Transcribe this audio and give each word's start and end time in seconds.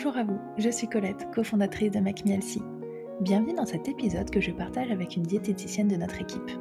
Bonjour 0.00 0.16
à 0.16 0.22
vous, 0.22 0.38
je 0.56 0.70
suis 0.70 0.86
Colette, 0.86 1.26
cofondatrice 1.34 1.90
de 1.90 1.98
MacMielsi. 1.98 2.62
Bienvenue 3.20 3.54
dans 3.54 3.66
cet 3.66 3.88
épisode 3.88 4.30
que 4.30 4.40
je 4.40 4.52
partage 4.52 4.92
avec 4.92 5.16
une 5.16 5.24
diététicienne 5.24 5.88
de 5.88 5.96
notre 5.96 6.20
équipe. 6.20 6.52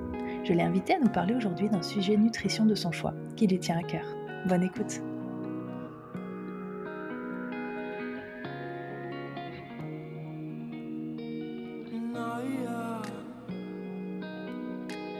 Je 0.43 0.53
l'ai 0.53 0.63
invitée 0.63 0.95
à 0.95 0.99
nous 0.99 1.11
parler 1.11 1.35
aujourd'hui 1.35 1.69
d'un 1.69 1.83
sujet 1.83 2.17
nutrition 2.17 2.65
de 2.65 2.73
son 2.73 2.91
choix, 2.91 3.13
qui 3.35 3.45
lui 3.45 3.59
tient 3.59 3.77
à 3.77 3.83
cœur. 3.83 4.07
Bonne 4.47 4.63
écoute 4.63 5.01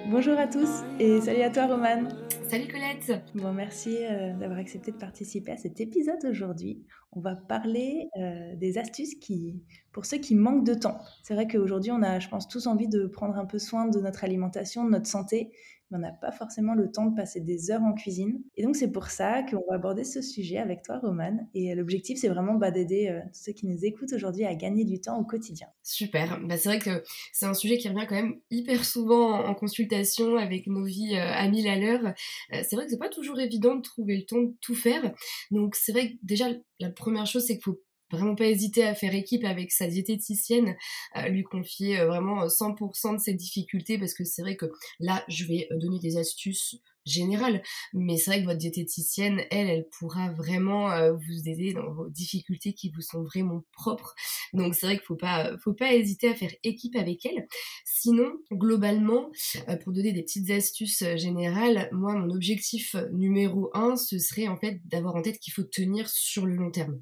Bonjour 0.10 0.40
à 0.40 0.48
tous 0.48 0.84
et 1.00 1.22
salut 1.22 1.44
à 1.44 1.52
toi 1.52 1.68
Romane 1.68 2.10
Salut 2.48 2.68
Colette 2.68 3.22
Bon, 3.36 3.54
merci 3.54 3.98
euh, 4.02 4.34
d'avoir 4.34 4.58
accepté 4.58 4.92
de 4.92 4.98
participer 4.98 5.52
à 5.52 5.58
cet 5.58 5.82
épisode 5.82 6.24
aujourd'hui. 6.24 6.82
On 7.14 7.22
va 7.22 7.36
parler 7.36 8.10
euh, 8.20 8.56
des 8.56 8.78
astuces 8.78 9.16
qui, 9.16 9.64
pour 9.92 10.06
ceux 10.06 10.18
qui 10.18 10.36
manquent 10.36 10.66
de 10.66 10.74
temps. 10.74 11.00
C'est 11.24 11.34
vrai 11.34 11.48
qu'aujourd'hui, 11.48 11.92
on 11.92 12.02
a, 12.02 12.20
je 12.20 12.28
pense, 12.28 12.48
tous 12.48 12.68
envie 12.68 12.88
de 12.88 13.08
prendre 13.08 13.38
un 13.38 13.46
peu 13.46 13.60
soin 13.60 13.88
de 13.88 14.00
notre 14.00 14.24
alimentation, 14.24 14.84
de 14.84 14.92
notre 14.92 15.08
santé 15.08 15.52
mais 15.90 15.98
on 15.98 16.02
n'a 16.02 16.12
pas 16.12 16.32
forcément 16.32 16.74
le 16.74 16.92
temps 16.92 17.06
de 17.06 17.16
passer 17.16 17.40
des 17.40 17.72
heures 17.72 17.82
en 17.82 17.94
cuisine. 17.94 18.42
Et 18.56 18.64
donc, 18.64 18.76
c'est 18.76 18.92
pour 18.92 19.08
ça 19.08 19.44
qu'on 19.44 19.64
va 19.70 19.76
aborder 19.76 20.04
ce 20.04 20.22
sujet 20.22 20.58
avec 20.58 20.82
toi, 20.82 21.00
Romane. 21.00 21.48
Et 21.54 21.74
l'objectif, 21.76 22.20
c'est 22.20 22.28
vraiment 22.28 22.56
bah, 22.56 22.72
d'aider 22.72 23.08
euh, 23.08 23.22
tous 23.34 23.44
ceux 23.46 23.54
qui 23.54 23.68
nous 23.68 23.86
écoutent 23.86 24.12
aujourd'hui 24.14 24.46
à 24.46 24.54
gagner 24.56 24.84
du 24.84 25.00
temps 25.00 25.18
au 25.18 25.24
quotidien. 25.24 25.68
Super. 25.84 26.40
Bah, 26.44 26.58
c'est 26.58 26.70
vrai 26.70 26.80
que 26.80 27.04
c'est 27.32 27.46
un 27.46 27.54
sujet 27.54 27.78
qui 27.78 27.88
revient 27.88 28.06
quand 28.08 28.16
même 28.16 28.36
hyper 28.52 28.84
souvent 28.84 29.46
en 29.46 29.56
consultation 29.56 30.38
avec 30.38 30.68
nos 30.68 30.84
vies 30.84 31.16
euh, 31.16 31.32
à 31.34 31.48
mille 31.48 31.68
à 31.68 31.78
l'heure. 31.78 32.14
Euh, 32.54 32.62
c'est 32.68 32.76
vrai 32.76 32.86
que 32.86 32.92
c'est 32.92 33.00
pas 33.00 33.10
toujours 33.10 33.40
évident 33.40 33.76
de 33.76 33.82
trouver 33.82 34.18
le 34.18 34.26
temps 34.26 34.42
de 34.42 34.54
tout 34.62 34.76
faire. 34.76 35.14
Donc, 35.52 35.76
c'est 35.76 35.94
vrai 35.94 36.12
que 36.12 36.18
déjà, 36.22 36.48
la 36.80 36.90
première 36.90 37.26
chose, 37.26 37.46
c'est 37.46 37.56
qu'il 37.56 37.64
faut 37.64 37.82
vraiment 38.12 38.36
pas 38.36 38.46
hésiter 38.46 38.84
à 38.84 38.96
faire 38.96 39.14
équipe 39.14 39.44
avec 39.44 39.72
sa 39.72 39.88
diététicienne, 39.88 40.76
à 41.14 41.28
lui 41.30 41.44
confier 41.44 42.00
euh, 42.00 42.08
vraiment 42.08 42.46
100% 42.48 43.16
de 43.16 43.20
ses 43.20 43.34
difficultés 43.34 43.98
parce 43.98 44.14
que 44.14 44.24
c'est 44.24 44.42
vrai 44.42 44.56
que 44.56 44.68
là, 45.00 45.24
je 45.28 45.46
vais 45.46 45.68
euh, 45.72 45.78
donner 45.78 46.00
des 46.00 46.18
astuces 46.18 46.78
générale. 47.08 47.62
Mais 47.94 48.18
c'est 48.18 48.32
vrai 48.32 48.42
que 48.42 48.46
votre 48.46 48.58
diététicienne, 48.58 49.42
elle, 49.52 49.70
elle 49.70 49.88
pourra 50.00 50.32
vraiment 50.32 50.92
euh, 50.92 51.14
vous 51.14 51.50
aider 51.50 51.74
dans 51.74 51.92
vos 51.92 52.10
difficultés 52.10 52.74
qui 52.74 52.90
vous 52.90 53.02
sont 53.02 53.24
vraiment 53.24 53.64
propres. 53.72 54.16
Donc 54.54 54.76
c'est 54.76 54.86
vrai 54.86 54.98
qu'il 54.98 55.06
faut 55.06 55.16
pas, 55.16 55.58
faut 55.64 55.74
pas 55.74 55.94
hésiter 55.94 56.30
à 56.30 56.36
faire 56.36 56.52
équipe 56.64 56.96
avec 56.96 57.26
elle. 57.26 57.48
Sinon, 57.86 58.34
globalement, 58.52 59.32
euh, 59.70 59.78
pour 59.78 59.94
donner 59.94 60.12
des 60.12 60.24
petites 60.24 60.50
astuces 60.52 61.02
euh, 61.02 61.18
générales, 61.18 61.90
moi, 61.92 62.14
mon 62.14 62.30
objectif 62.30 62.96
numéro 63.12 63.70
un, 63.74 63.96
ce 63.96 64.20
serait 64.20 64.48
en 64.48 64.58
fait 64.58 64.80
d'avoir 64.86 65.16
en 65.16 65.22
tête 65.22 65.40
qu'il 65.40 65.54
faut 65.54 65.64
tenir 65.64 66.08
sur 66.10 66.46
le 66.46 66.56
long 66.56 66.72
terme. 66.72 67.00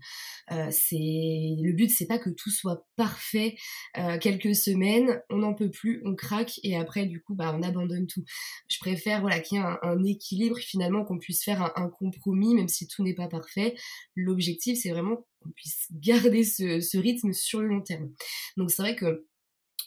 c'est 0.72 0.96
le 0.96 1.74
but, 1.74 1.90
c'est 1.90 2.06
pas 2.06 2.20
que 2.20 2.30
tout 2.30 2.50
soit 2.50 2.86
parfait 2.96 3.56
quelques 4.22 4.56
semaines, 4.56 5.22
on 5.30 5.38
n'en 5.38 5.54
peut 5.54 5.70
plus, 5.70 6.02
on 6.06 6.16
craque 6.16 6.60
et 6.64 6.76
après 6.76 7.06
du 7.06 7.22
coup, 7.22 7.36
bah, 7.36 7.56
on 7.58 7.64
abandonne 7.64 8.08
tout. 8.08 8.24
Je 8.68 8.80
préfère 8.80 9.22
voilà 9.22 9.40
qu'il 9.40 9.58
y 9.58 9.62
ait 9.62 9.66
un 9.82 9.95
équilibre 10.04 10.58
finalement, 10.58 11.06
qu'on 11.06 11.20
puisse 11.20 11.44
faire 11.44 11.72
un, 11.76 11.90
compromis, 11.90 12.54
même 12.56 12.68
si 12.68 12.88
tout 12.88 13.04
n'est 13.04 13.16
pas 13.16 13.28
parfait. 13.28 13.76
L'objectif, 14.16 14.80
c'est 14.82 14.92
vraiment 14.92 15.26
qu'on 15.42 15.52
puisse 15.52 15.88
garder 15.92 16.44
ce, 16.44 16.98
rythme 16.98 17.34
sur 17.34 17.62
le 17.62 17.68
long 17.68 17.82
terme. 17.82 18.12
Donc 18.58 18.72
c'est 18.72 18.82
vrai 18.82 18.96
que 18.96 19.26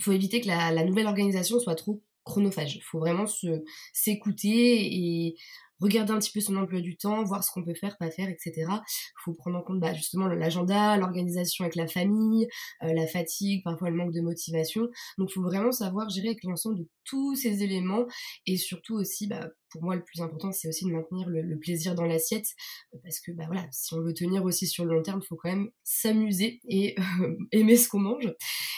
faut 0.02 0.12
éviter 0.12 0.40
que 0.40 0.46
la, 0.46 0.70
la 0.70 0.84
nouvelle 0.84 1.06
organisation 1.06 1.58
soit 1.58 1.74
trop 1.74 2.02
chronophage. 2.24 2.76
Il 2.76 2.82
faut 2.82 3.00
vraiment 3.00 3.26
se 3.26 3.64
s'écouter 3.92 4.94
et 4.94 5.36
regarder 5.80 6.12
un 6.12 6.18
petit 6.18 6.32
peu 6.32 6.40
son 6.40 6.56
emploi 6.56 6.80
du 6.80 6.96
temps, 6.96 7.22
voir 7.24 7.44
ce 7.44 7.50
qu'on 7.52 7.62
peut 7.62 7.74
faire, 7.74 7.96
pas 7.98 8.10
faire, 8.10 8.28
etc. 8.28 8.52
Il 8.58 9.22
faut 9.24 9.32
prendre 9.32 9.58
en 9.58 9.62
compte 9.62 9.80
bah, 9.80 9.94
justement 9.94 10.26
l'agenda, 10.26 10.96
l'organisation 10.96 11.64
avec 11.64 11.76
la 11.76 11.86
famille, 11.86 12.48
euh, 12.82 12.92
la 12.92 13.06
fatigue, 13.06 13.62
parfois 13.64 13.90
le 13.90 13.96
manque 13.96 14.12
de 14.12 14.20
motivation. 14.20 14.88
Donc 15.18 15.30
il 15.30 15.34
faut 15.34 15.42
vraiment 15.42 15.72
savoir 15.72 16.08
gérer 16.10 16.28
avec 16.28 16.44
l'ensemble 16.44 16.78
de 16.78 16.88
tous 17.04 17.36
ces 17.36 17.62
éléments 17.62 18.06
et 18.46 18.56
surtout 18.56 18.94
aussi 18.94 19.28
bah, 19.28 19.48
pour 19.70 19.82
moi, 19.82 19.96
le 19.96 20.02
plus 20.02 20.20
important, 20.20 20.52
c'est 20.52 20.68
aussi 20.68 20.84
de 20.84 20.90
maintenir 20.90 21.28
le, 21.28 21.58
plaisir 21.58 21.94
dans 21.94 22.04
l'assiette, 22.04 22.46
euh, 22.94 22.98
parce 23.02 23.20
que 23.20 23.32
bah 23.32 23.44
voilà, 23.46 23.66
si 23.72 23.92
on 23.94 24.00
veut 24.00 24.14
tenir 24.14 24.44
aussi 24.44 24.66
sur 24.66 24.84
le 24.84 24.94
long 24.94 25.02
terme, 25.02 25.20
il 25.22 25.26
faut 25.26 25.36
quand 25.36 25.50
même 25.50 25.70
s'amuser 25.82 26.60
et 26.68 26.94
euh, 26.98 27.36
aimer 27.52 27.76
ce 27.76 27.88
qu'on 27.88 28.00
mange. 28.00 28.32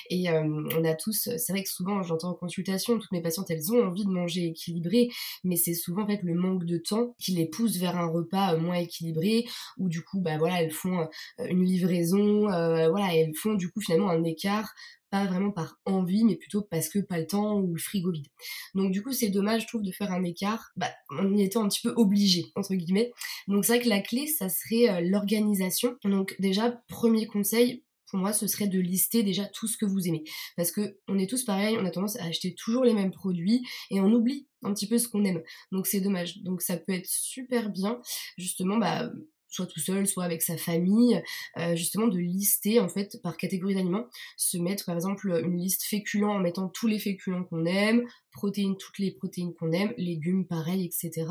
Et 0.09 0.31
euh, 0.31 0.43
on 0.45 0.85
a 0.85 0.95
tous, 0.95 1.29
c'est 1.37 1.53
vrai 1.53 1.63
que 1.63 1.69
souvent, 1.69 2.03
j'entends 2.03 2.31
en 2.31 2.35
consultation, 2.35 2.99
toutes 2.99 3.13
mes 3.13 3.23
patientes, 3.23 3.51
elles 3.51 3.73
ont 3.73 3.87
envie 3.87 4.05
de 4.05 4.11
manger 4.11 4.47
équilibré, 4.47 5.11
mais 5.45 5.57
c'est 5.57 5.75
souvent 5.75 6.03
en 6.03 6.07
fait 6.07 6.23
le 6.23 6.35
manque 6.35 6.65
de 6.65 6.79
temps 6.79 7.15
qui 7.19 7.33
les 7.33 7.47
pousse 7.47 7.77
vers 7.77 7.97
un 7.97 8.07
repas 8.07 8.57
moins 8.57 8.77
équilibré, 8.77 9.45
ou 9.79 9.89
du 9.89 10.03
coup, 10.03 10.21
bah 10.21 10.39
voilà, 10.39 10.63
elles 10.63 10.73
font 10.73 11.09
une 11.39 11.65
livraison, 11.65 12.43
voilà, 12.43 13.15
elles 13.15 13.35
font 13.37 13.55
du 13.55 13.71
coup 13.71 13.81
finalement 13.81 14.11
un 14.11 14.25
écart 14.25 14.73
pas 15.11 15.27
vraiment 15.27 15.51
par 15.51 15.79
envie, 15.85 16.25
mais 16.25 16.37
plutôt 16.37 16.63
parce 16.63 16.89
que 16.89 16.99
pas 16.99 17.19
le 17.19 17.27
temps 17.27 17.59
ou 17.59 17.75
le 17.75 17.81
frigo 17.81 18.11
vide. 18.11 18.27
Donc 18.75 18.93
du 18.93 19.03
coup, 19.03 19.13
c'est 19.13 19.29
dommage, 19.29 19.63
je 19.63 19.67
trouve, 19.67 19.83
de 19.83 19.93
faire 19.93 20.13
un 20.13 20.25
écart 20.25 20.71
bah, 20.77 20.91
en 21.11 21.35
y 21.35 21.43
étant 21.43 21.65
un 21.65 21.69
petit 21.69 21.83
peu 21.83 21.93
obligé, 21.97 22.47
entre 22.55 22.75
guillemets. 22.75 23.13
Donc 23.49 23.65
c'est 23.65 23.75
vrai 23.75 23.83
que 23.83 23.89
la 23.89 24.01
clé, 24.01 24.27
ça 24.27 24.49
serait 24.49 24.89
euh, 24.89 25.01
l'organisation. 25.03 25.97
Donc 26.05 26.37
déjà, 26.39 26.71
premier 26.89 27.27
conseil, 27.27 27.85
pour 28.11 28.19
moi, 28.19 28.33
ce 28.33 28.47
serait 28.47 28.67
de 28.67 28.79
lister 28.79 29.23
déjà 29.23 29.47
tout 29.47 29.69
ce 29.69 29.77
que 29.77 29.87
vous 29.87 30.09
aimez. 30.09 30.25
Parce 30.57 30.73
que 30.73 30.99
on 31.09 31.19
est 31.19 31.29
tous 31.29 31.45
pareils, 31.45 31.77
on 31.79 31.85
a 31.85 31.91
tendance 31.91 32.17
à 32.17 32.25
acheter 32.25 32.55
toujours 32.55 32.85
les 32.85 32.95
mêmes 32.95 33.13
produits 33.13 33.63
et 33.91 34.01
on 34.01 34.13
oublie 34.13 34.49
un 34.63 34.75
petit 34.75 34.89
peu 34.89 34.99
ce 34.99 35.09
qu'on 35.09 35.25
aime. 35.25 35.43
Donc 35.73 35.87
c'est 35.87 36.01
dommage. 36.01 36.39
Donc 36.43 36.63
ça 36.63 36.77
peut 36.77 36.93
être 36.93 37.07
super 37.07 37.71
bien, 37.71 38.01
justement, 38.37 38.79
bah, 38.79 39.11
soit 39.51 39.67
tout 39.67 39.81
seul, 39.81 40.07
soit 40.07 40.25
avec 40.25 40.43
sa 40.43 40.57
famille, 40.57 41.23
euh, 41.59 41.77
justement 41.77 42.09
de 42.09 42.19
lister 42.19 42.81
en 42.81 42.89
fait 42.89 43.21
par 43.23 43.37
catégorie 43.37 43.75
d'aliments, 43.75 44.07
se 44.37 44.59
mettre 44.59 44.85
par 44.85 44.95
exemple 44.95 45.41
une 45.45 45.57
liste 45.57 45.83
féculents 45.85 46.37
en 46.37 46.41
mettant 46.41 46.69
tous 46.69 46.87
les 46.87 46.99
féculents 46.99 47.45
qu'on 47.45 47.65
aime, 47.67 48.07
protéines, 48.31 48.77
toutes 48.77 48.99
les 48.99 49.11
protéines 49.13 49.55
qu'on 49.55 49.73
aime, 49.73 49.93
légumes 49.97 50.47
pareil, 50.47 50.85
etc. 50.85 51.27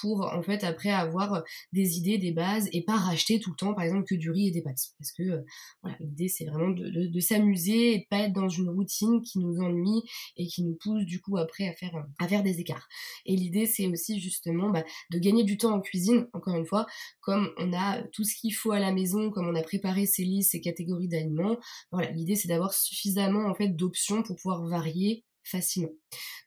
Pour 0.00 0.22
en 0.22 0.42
fait 0.42 0.64
après 0.64 0.90
avoir 0.90 1.42
des 1.72 1.98
idées, 1.98 2.18
des 2.18 2.32
bases 2.32 2.68
et 2.72 2.82
pas 2.82 2.96
racheter 2.96 3.40
tout 3.40 3.50
le 3.50 3.56
temps 3.56 3.74
par 3.74 3.84
exemple 3.84 4.04
que 4.04 4.14
du 4.14 4.30
riz 4.30 4.48
et 4.48 4.50
des 4.50 4.62
pâtes. 4.62 4.92
Parce 4.98 5.12
que 5.12 5.22
euh, 5.22 5.42
voilà, 5.82 5.96
l'idée 6.00 6.28
c'est 6.28 6.44
vraiment 6.46 6.70
de, 6.70 7.06
de, 7.06 7.20
s'amuser 7.20 7.94
et 7.94 7.98
de 7.98 8.04
pas 8.08 8.20
être 8.20 8.32
dans 8.32 8.48
une 8.48 8.68
routine 8.68 9.22
qui 9.22 9.38
nous 9.38 9.60
ennuie 9.60 10.02
et 10.36 10.46
qui 10.46 10.62
nous 10.64 10.76
pousse 10.80 11.04
du 11.04 11.20
coup 11.20 11.36
après 11.36 11.68
à 11.68 11.72
faire, 11.72 12.04
à 12.18 12.28
faire 12.28 12.42
des 12.42 12.60
écarts. 12.60 12.88
Et 13.26 13.36
l'idée 13.36 13.66
c'est 13.66 13.86
aussi 13.86 14.20
justement 14.20 14.70
bah, 14.70 14.84
de 15.10 15.18
gagner 15.18 15.44
du 15.44 15.56
temps 15.56 15.74
en 15.74 15.80
cuisine, 15.80 16.28
encore 16.32 16.56
une 16.56 16.66
fois, 16.66 16.86
comme 17.20 17.50
on 17.58 17.72
a 17.72 18.02
tout 18.12 18.24
ce 18.24 18.34
qu'il 18.36 18.54
faut 18.54 18.72
à 18.72 18.80
la 18.80 18.92
maison, 18.92 19.30
comme 19.30 19.48
on 19.48 19.54
a 19.54 19.62
préparé 19.62 20.06
ses 20.06 20.24
listes, 20.24 20.52
ses 20.52 20.60
catégories 20.60 21.08
d'aliments. 21.08 21.58
Voilà, 21.92 22.10
l'idée 22.10 22.36
c'est 22.36 22.48
d'avoir 22.48 22.74
suffisamment 22.74 23.46
en 23.48 23.54
fait 23.54 23.68
d'options 23.68 24.22
pour 24.22 24.36
pouvoir 24.36 24.66
varier 24.66 25.24
facilement. 25.44 25.92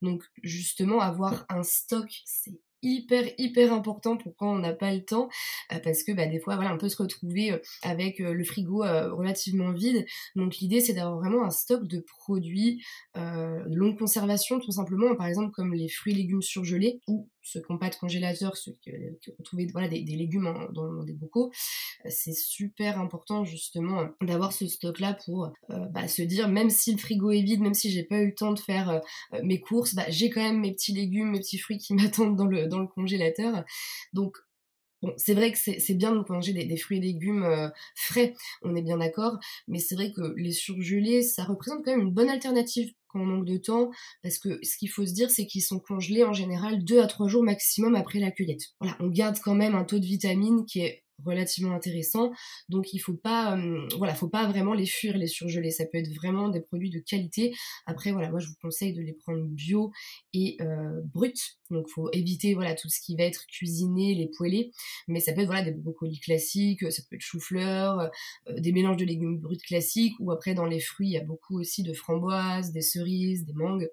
Donc 0.01 0.23
justement, 0.43 0.99
avoir 0.99 1.45
un 1.49 1.63
stock, 1.63 2.09
c'est 2.25 2.59
hyper 2.81 3.25
hyper 3.37 3.73
important 3.73 4.17
pour 4.17 4.35
quand 4.35 4.53
on 4.53 4.59
n'a 4.59 4.73
pas 4.73 4.93
le 4.93 5.03
temps 5.03 5.29
euh, 5.73 5.79
parce 5.83 6.03
que 6.03 6.11
bah, 6.11 6.27
des 6.27 6.39
fois 6.39 6.55
voilà 6.55 6.73
on 6.73 6.77
peut 6.77 6.89
se 6.89 7.01
retrouver 7.01 7.51
euh, 7.51 7.57
avec 7.81 8.19
euh, 8.19 8.33
le 8.33 8.43
frigo 8.43 8.77
relativement 8.77 9.71
vide 9.71 10.05
donc 10.35 10.57
l'idée 10.57 10.79
c'est 10.79 10.93
d'avoir 10.93 11.17
vraiment 11.17 11.43
un 11.43 11.49
stock 11.49 11.87
de 11.87 11.99
produits 11.99 12.83
de 13.15 13.75
longue 13.75 13.97
conservation 13.97 14.59
tout 14.59 14.71
simplement 14.71 15.15
par 15.15 15.27
exemple 15.27 15.51
comme 15.51 15.73
les 15.73 15.89
fruits 15.89 16.13
et 16.13 16.17
légumes 16.17 16.41
surgelés 16.41 17.01
ou 17.07 17.29
ceux 17.47 17.61
qui 17.61 17.71
n'ont 17.71 17.77
pas 17.77 17.89
de 17.89 17.95
congélateur, 17.95 18.57
ceux 18.57 18.73
qui, 18.81 18.91
ont 18.91 19.43
trouvé 19.43 19.65
des, 19.65 20.15
légumes 20.15 20.53
dans, 20.73 21.03
des 21.03 21.13
bocaux, 21.13 21.51
c'est 22.09 22.33
super 22.33 22.99
important 22.99 23.45
justement 23.45 24.09
d'avoir 24.21 24.51
ce 24.51 24.67
stock-là 24.67 25.17
pour 25.25 25.51
bah, 25.69 26.07
se 26.07 26.21
dire, 26.21 26.49
même 26.49 26.69
si 26.69 26.91
le 26.91 26.97
frigo 26.97 27.31
est 27.31 27.41
vide, 27.41 27.61
même 27.61 27.73
si 27.73 27.89
j'ai 27.89 28.03
pas 28.03 28.19
eu 28.19 28.27
le 28.27 28.35
temps 28.35 28.51
de 28.51 28.59
faire 28.59 29.01
mes 29.43 29.59
courses, 29.59 29.95
bah, 29.95 30.05
j'ai 30.09 30.29
quand 30.29 30.41
même 30.41 30.59
mes 30.59 30.73
petits 30.73 30.93
légumes, 30.93 31.31
mes 31.31 31.39
petits 31.39 31.57
fruits 31.57 31.77
qui 31.77 31.93
m'attendent 31.93 32.35
dans 32.35 32.45
le, 32.45 32.67
dans 32.67 32.85
congélateur. 32.87 33.63
Donc 34.13 34.37
c'est 35.15 35.33
vrai 35.33 35.51
que 35.51 35.57
c'est 35.57 35.93
bien 35.93 36.11
de 36.11 36.23
manger 36.27 36.53
des, 36.53 36.77
fruits 36.77 36.97
et 36.97 37.01
légumes 37.01 37.71
frais, 37.95 38.33
on 38.63 38.75
est 38.75 38.81
bien 38.81 38.97
d'accord, 38.97 39.37
mais 39.67 39.79
c'est 39.79 39.95
vrai 39.95 40.11
que 40.11 40.33
les 40.35 40.51
surgelés, 40.51 41.21
ça 41.21 41.43
représente 41.43 41.85
quand 41.85 41.91
même 41.91 42.07
une 42.07 42.13
bonne 42.13 42.29
alternative 42.29 42.91
manque 43.25 43.45
de 43.45 43.57
temps, 43.57 43.89
parce 44.23 44.37
que 44.37 44.59
ce 44.63 44.77
qu'il 44.77 44.89
faut 44.89 45.05
se 45.05 45.13
dire, 45.13 45.29
c'est 45.29 45.45
qu'ils 45.45 45.63
sont 45.63 45.79
congelés 45.79 46.23
en 46.23 46.33
général 46.33 46.83
2 46.83 47.01
à 47.01 47.07
3 47.07 47.27
jours 47.27 47.43
maximum 47.43 47.95
après 47.95 48.19
la 48.19 48.31
cueillette. 48.31 48.61
Voilà, 48.79 48.97
on 48.99 49.07
garde 49.07 49.37
quand 49.43 49.55
même 49.55 49.75
un 49.75 49.83
taux 49.83 49.99
de 49.99 50.05
vitamine 50.05 50.65
qui 50.65 50.81
est 50.81 51.03
relativement 51.25 51.73
intéressant. 51.73 52.31
Donc 52.69 52.93
il 52.93 52.99
faut 52.99 53.13
pas, 53.13 53.57
euh, 53.57 53.87
voilà, 53.97 54.15
faut 54.15 54.29
pas 54.29 54.47
vraiment 54.47 54.73
les 54.73 54.85
fuir, 54.85 55.17
les 55.17 55.27
surgeler. 55.27 55.71
Ça 55.71 55.85
peut 55.85 55.97
être 55.97 56.13
vraiment 56.13 56.49
des 56.49 56.61
produits 56.61 56.89
de 56.89 56.99
qualité. 56.99 57.55
Après 57.85 58.11
voilà, 58.11 58.29
moi 58.29 58.39
je 58.39 58.47
vous 58.47 58.55
conseille 58.61 58.93
de 58.93 59.01
les 59.01 59.13
prendre 59.13 59.43
bio 59.45 59.91
et 60.33 60.57
euh, 60.61 61.01
bruts. 61.05 61.33
Donc 61.69 61.89
faut 61.89 62.09
éviter 62.13 62.53
voilà 62.53 62.75
tout 62.75 62.89
ce 62.89 62.99
qui 63.01 63.15
va 63.15 63.23
être 63.23 63.45
cuisiné, 63.47 64.15
les 64.15 64.29
poêlés. 64.37 64.71
Mais 65.07 65.19
ça 65.19 65.33
peut 65.33 65.41
être 65.41 65.47
voilà 65.47 65.63
des 65.63 65.71
brocolis 65.71 66.19
classiques, 66.19 66.91
ça 66.91 67.01
peut 67.09 67.15
être 67.15 67.21
chou-fleur, 67.21 67.99
euh, 67.99 68.59
des 68.59 68.71
mélanges 68.71 68.97
de 68.97 69.05
légumes 69.05 69.39
bruts 69.39 69.57
classiques. 69.57 70.15
Ou 70.19 70.31
après 70.31 70.53
dans 70.53 70.65
les 70.65 70.79
fruits 70.79 71.09
il 71.09 71.13
y 71.13 71.17
a 71.17 71.23
beaucoup 71.23 71.59
aussi 71.59 71.83
de 71.83 71.93
framboises, 71.93 72.71
des 72.71 72.81
cerises, 72.81 73.45
des 73.45 73.53
mangues. 73.53 73.89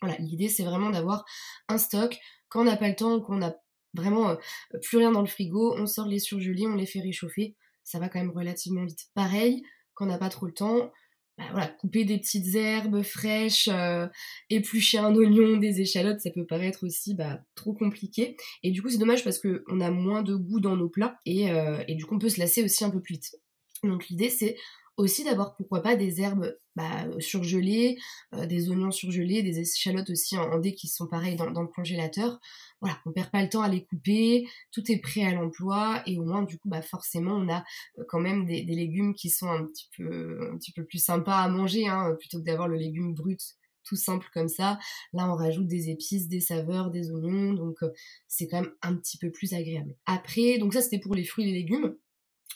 Voilà, 0.00 0.16
l'idée 0.18 0.48
c'est 0.48 0.62
vraiment 0.62 0.90
d'avoir 0.90 1.24
un 1.68 1.78
stock 1.78 2.18
quand 2.48 2.62
on 2.62 2.64
n'a 2.64 2.76
pas 2.76 2.88
le 2.88 2.96
temps, 2.96 3.20
qu'on 3.20 3.42
a 3.42 3.54
vraiment 3.94 4.30
euh, 4.30 4.36
plus 4.82 4.98
rien 4.98 5.12
dans 5.12 5.20
le 5.20 5.26
frigo, 5.26 5.74
on 5.76 5.86
sort 5.86 6.06
les 6.06 6.18
surgelés, 6.18 6.66
on 6.66 6.74
les 6.74 6.86
fait 6.86 7.00
réchauffer. 7.00 7.56
ça 7.84 7.98
va 7.98 8.08
quand 8.08 8.18
même 8.18 8.30
relativement 8.30 8.84
vite. 8.84 9.06
Pareil, 9.14 9.62
quand 9.94 10.06
on 10.06 10.08
n'a 10.08 10.18
pas 10.18 10.28
trop 10.28 10.46
le 10.46 10.52
temps, 10.52 10.92
bah 11.38 11.44
voilà, 11.52 11.68
couper 11.68 12.04
des 12.04 12.18
petites 12.18 12.54
herbes 12.56 13.02
fraîches, 13.02 13.68
euh, 13.68 14.08
éplucher 14.50 14.98
un 14.98 15.14
oignon, 15.14 15.56
des 15.56 15.80
échalotes, 15.80 16.20
ça 16.20 16.30
peut 16.30 16.44
paraître 16.44 16.84
aussi 16.84 17.14
bah, 17.14 17.40
trop 17.54 17.72
compliqué. 17.72 18.36
Et 18.64 18.72
du 18.72 18.82
coup, 18.82 18.90
c'est 18.90 18.98
dommage 18.98 19.22
parce 19.22 19.38
qu'on 19.38 19.80
a 19.80 19.90
moins 19.90 20.22
de 20.22 20.34
goût 20.34 20.58
dans 20.58 20.76
nos 20.76 20.88
plats 20.88 21.16
et, 21.26 21.52
euh, 21.52 21.82
et 21.86 21.94
du 21.94 22.04
coup, 22.06 22.16
on 22.16 22.18
peut 22.18 22.28
se 22.28 22.40
lasser 22.40 22.64
aussi 22.64 22.84
un 22.84 22.90
peu 22.90 23.00
plus 23.00 23.14
vite. 23.14 23.36
Donc 23.84 24.08
l'idée, 24.08 24.30
c'est 24.30 24.56
aussi 24.98 25.24
d'avoir 25.24 25.54
pourquoi 25.54 25.80
pas 25.80 25.96
des 25.96 26.20
herbes 26.20 26.58
bah, 26.76 27.06
surgelées, 27.20 27.96
euh, 28.34 28.46
des 28.46 28.68
oignons 28.68 28.90
surgelés, 28.90 29.42
des 29.42 29.60
échalotes 29.60 30.10
aussi 30.10 30.36
en, 30.36 30.58
dés 30.58 30.74
qui 30.74 30.88
sont 30.88 31.06
pareils 31.06 31.36
dans, 31.36 31.46
le 31.48 31.68
congélateur. 31.68 32.38
Voilà, 32.80 32.98
on 33.06 33.12
perd 33.12 33.30
pas 33.30 33.42
le 33.42 33.48
temps 33.48 33.62
à 33.62 33.68
les 33.68 33.84
couper, 33.84 34.46
tout 34.72 34.82
est 34.90 34.98
prêt 34.98 35.22
à 35.22 35.32
l'emploi 35.32 36.02
et 36.06 36.18
au 36.18 36.24
moins 36.24 36.42
du 36.42 36.58
coup 36.58 36.68
bah 36.68 36.82
forcément 36.82 37.32
on 37.32 37.48
a 37.48 37.64
euh, 37.98 38.04
quand 38.08 38.20
même 38.20 38.44
des, 38.44 38.62
légumes 38.62 39.14
qui 39.14 39.30
sont 39.30 39.48
un 39.48 39.64
petit 39.64 39.88
peu 39.96 40.50
un 40.52 40.56
petit 40.58 40.72
peu 40.72 40.84
plus 40.84 41.02
sympas 41.02 41.38
à 41.38 41.48
manger 41.48 41.86
hein, 41.88 42.14
plutôt 42.18 42.38
que 42.38 42.44
d'avoir 42.44 42.68
le 42.68 42.76
légume 42.76 43.14
brut 43.14 43.40
tout 43.84 43.96
simple 43.96 44.28
comme 44.34 44.48
ça. 44.48 44.78
Là, 45.14 45.30
on 45.30 45.34
rajoute 45.34 45.66
des 45.66 45.88
épices, 45.88 46.28
des 46.28 46.40
saveurs, 46.40 46.90
des 46.90 47.10
oignons, 47.10 47.54
donc 47.54 47.82
euh, 47.82 47.88
c'est 48.26 48.46
quand 48.46 48.60
même 48.60 48.72
un 48.82 48.94
petit 48.94 49.16
peu 49.16 49.30
plus 49.30 49.54
agréable. 49.54 49.94
Après, 50.04 50.58
donc 50.58 50.74
ça 50.74 50.82
c'était 50.82 50.98
pour 50.98 51.14
les 51.14 51.24
fruits 51.24 51.44
et 51.44 51.52
les 51.52 51.58
légumes. 51.60 51.96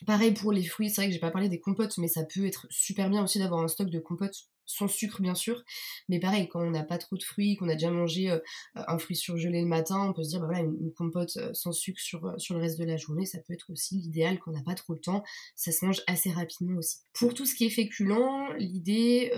Pareil 0.06 0.32
pour 0.32 0.52
les 0.52 0.64
fruits, 0.64 0.90
c'est 0.90 1.00
vrai 1.00 1.08
que 1.08 1.14
j'ai 1.14 1.18
pas 1.20 1.30
parlé 1.30 1.48
des 1.48 1.60
compotes, 1.60 1.98
mais 1.98 2.08
ça 2.08 2.24
peut 2.24 2.46
être 2.46 2.66
super 2.70 3.10
bien 3.10 3.22
aussi 3.24 3.38
d'avoir 3.38 3.62
un 3.62 3.68
stock 3.68 3.90
de 3.90 3.98
compotes 3.98 4.48
sans 4.66 4.88
sucre 4.88 5.22
bien 5.22 5.34
sûr, 5.34 5.62
mais 6.08 6.20
pareil, 6.20 6.48
quand 6.48 6.60
on 6.60 6.70
n'a 6.70 6.82
pas 6.82 6.98
trop 6.98 7.16
de 7.16 7.22
fruits, 7.22 7.56
qu'on 7.56 7.68
a 7.68 7.74
déjà 7.74 7.90
mangé 7.90 8.30
euh, 8.30 8.38
un 8.74 8.98
fruit 8.98 9.16
surgelé 9.16 9.60
le 9.60 9.66
matin, 9.66 10.08
on 10.08 10.12
peut 10.12 10.22
se 10.22 10.30
dire, 10.30 10.40
bah 10.40 10.46
voilà, 10.46 10.62
une, 10.62 10.92
compote 10.92 11.36
euh, 11.36 11.50
sans 11.52 11.72
sucre 11.72 12.00
sur, 12.00 12.24
euh, 12.26 12.38
sur 12.38 12.54
le 12.54 12.60
reste 12.60 12.78
de 12.78 12.84
la 12.84 12.96
journée, 12.96 13.26
ça 13.26 13.38
peut 13.38 13.52
être 13.52 13.70
aussi 13.70 13.96
l'idéal 13.96 14.38
quand 14.38 14.50
on 14.50 14.54
n'a 14.54 14.62
pas 14.62 14.74
trop 14.74 14.94
le 14.94 15.00
temps, 15.00 15.22
ça 15.56 15.72
se 15.72 15.84
mange 15.84 16.02
assez 16.06 16.30
rapidement 16.30 16.78
aussi. 16.78 16.98
Pour 17.14 17.34
tout 17.34 17.46
ce 17.46 17.54
qui 17.54 17.64
est 17.64 17.70
féculent, 17.70 18.56
l'idée, 18.58 19.32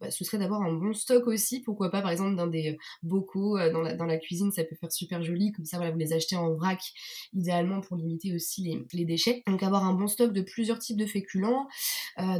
bah, 0.00 0.10
ce 0.10 0.24
serait 0.24 0.38
d'avoir 0.38 0.62
un 0.62 0.72
bon 0.72 0.92
stock 0.92 1.26
aussi, 1.26 1.60
pourquoi 1.60 1.90
pas 1.90 2.02
par 2.02 2.10
exemple 2.10 2.36
dans 2.36 2.46
des 2.46 2.78
bocaux, 3.02 3.58
dans, 3.70 3.82
la, 3.82 4.16
cuisine, 4.18 4.52
ça 4.52 4.64
peut 4.64 4.76
faire 4.76 4.92
super 4.92 5.22
joli, 5.22 5.52
comme 5.52 5.64
ça 5.64 5.76
voilà, 5.76 5.92
vous 5.92 5.98
les 5.98 6.12
achetez 6.12 6.36
en 6.36 6.52
vrac, 6.54 6.80
idéalement 7.34 7.80
pour 7.80 7.96
limiter 7.96 8.34
aussi 8.34 8.62
les, 8.62 8.86
les 8.92 9.04
déchets. 9.04 9.42
Donc 9.46 9.62
avoir 9.62 9.84
un 9.84 9.92
bon 9.92 10.06
stock 10.06 10.32
de 10.32 10.40
plusieurs 10.40 10.78
types 10.78 10.96
de 10.96 11.06
féculents, 11.06 11.66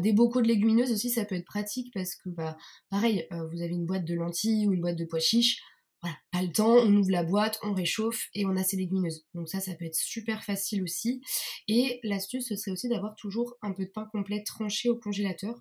des 0.01 0.13
bocaux 0.13 0.41
de 0.41 0.49
légumineuses 0.49 0.93
aussi, 0.93 1.11
ça 1.11 1.25
peut 1.25 1.35
être 1.35 1.47
pratique 1.47 1.93
parce 1.93 2.15
que 2.15 2.26
bah, 2.31 2.57
pareil, 2.91 3.27
euh, 3.33 3.47
vous 3.49 3.63
avez 3.63 3.73
une 3.73 3.87
boîte 3.87 4.05
de 4.05 4.15
lentilles 4.15 4.67
ou 4.67 4.73
une 4.73 4.81
boîte 4.81 4.97
de 4.97 5.05
pois 5.05 5.21
chiches, 5.21 5.61
voilà, 6.03 6.17
pas 6.31 6.43
le 6.43 6.53
temps, 6.53 6.77
on 6.77 6.95
ouvre 6.97 7.11
la 7.11 7.25
boîte, 7.25 7.59
on 7.63 7.73
réchauffe 7.73 8.29
et 8.35 8.47
on 8.47 8.57
a 8.57 8.63
ses 8.63 8.77
légumineuses. 8.77 9.27
Donc 9.35 9.49
ça, 9.49 9.61
ça 9.61 9.75
peut 9.75 9.87
être 9.87 9.97
super 9.97 10.45
facile 10.45 10.83
aussi. 10.83 11.23
Et 11.69 12.01
l'astuce, 12.03 12.49
ce 12.49 12.57
serait 12.57 12.71
aussi 12.71 12.89
d'avoir 12.89 13.15
toujours 13.17 13.57
un 13.63 13.73
peu 13.73 13.85
de 13.85 13.91
pain 13.91 14.07
complet 14.13 14.43
tranché 14.45 14.89
au 14.89 14.97
congélateur. 14.97 15.55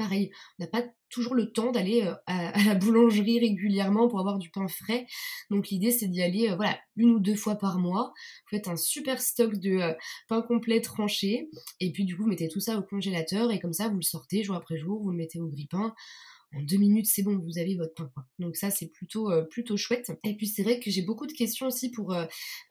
Pareil, 0.00 0.30
on 0.58 0.64
n'a 0.64 0.66
pas 0.66 0.82
toujours 1.10 1.34
le 1.34 1.52
temps 1.52 1.72
d'aller 1.72 2.04
euh, 2.04 2.14
à, 2.26 2.64
la 2.64 2.74
boulangerie 2.74 3.38
régulièrement 3.38 4.08
pour 4.08 4.18
avoir 4.18 4.38
du 4.38 4.48
pain 4.48 4.66
frais. 4.66 5.06
Donc 5.50 5.68
l'idée 5.68 5.90
c'est 5.90 6.08
d'y 6.08 6.22
aller 6.22 6.48
euh, 6.48 6.56
voilà 6.56 6.78
une 6.96 7.10
ou 7.10 7.20
deux 7.20 7.34
fois 7.34 7.56
par 7.56 7.78
mois. 7.78 8.14
Vous 8.14 8.56
faites 8.56 8.66
un 8.68 8.76
super 8.76 9.20
stock 9.20 9.56
de 9.56 9.94
pain 10.26 10.40
complet 10.40 10.80
tranché 10.80 11.50
et 11.80 11.92
puis 11.92 12.06
du 12.06 12.16
coup 12.16 12.22
vous 12.22 12.30
mettez 12.30 12.48
tout 12.48 12.60
ça 12.60 12.78
au 12.78 12.82
congélateur 12.82 13.50
et 13.50 13.60
comme 13.60 13.74
ça 13.74 13.90
vous 13.90 13.96
le 13.96 14.02
sortez 14.02 14.42
jour 14.42 14.56
après 14.56 14.78
jour, 14.78 15.02
vous 15.02 15.10
le 15.10 15.18
mettez 15.18 15.38
au 15.38 15.48
grille-pain 15.48 15.94
en 16.52 16.62
deux 16.62 16.78
minutes, 16.78 17.06
c'est 17.06 17.22
bon, 17.22 17.38
vous 17.38 17.58
avez 17.58 17.76
votre 17.76 17.94
pain. 17.94 18.10
Quoi. 18.12 18.26
Donc 18.40 18.56
ça, 18.56 18.70
c'est 18.70 18.88
plutôt, 18.88 19.30
euh, 19.30 19.42
plutôt 19.42 19.76
chouette. 19.76 20.10
Et 20.24 20.34
puis 20.36 20.48
c'est 20.48 20.62
vrai 20.62 20.80
que 20.80 20.90
j'ai 20.90 21.02
beaucoup 21.02 21.26
de 21.26 21.32
questions 21.32 21.66
aussi 21.66 21.90
pour 21.90 22.12
euh, 22.12 22.24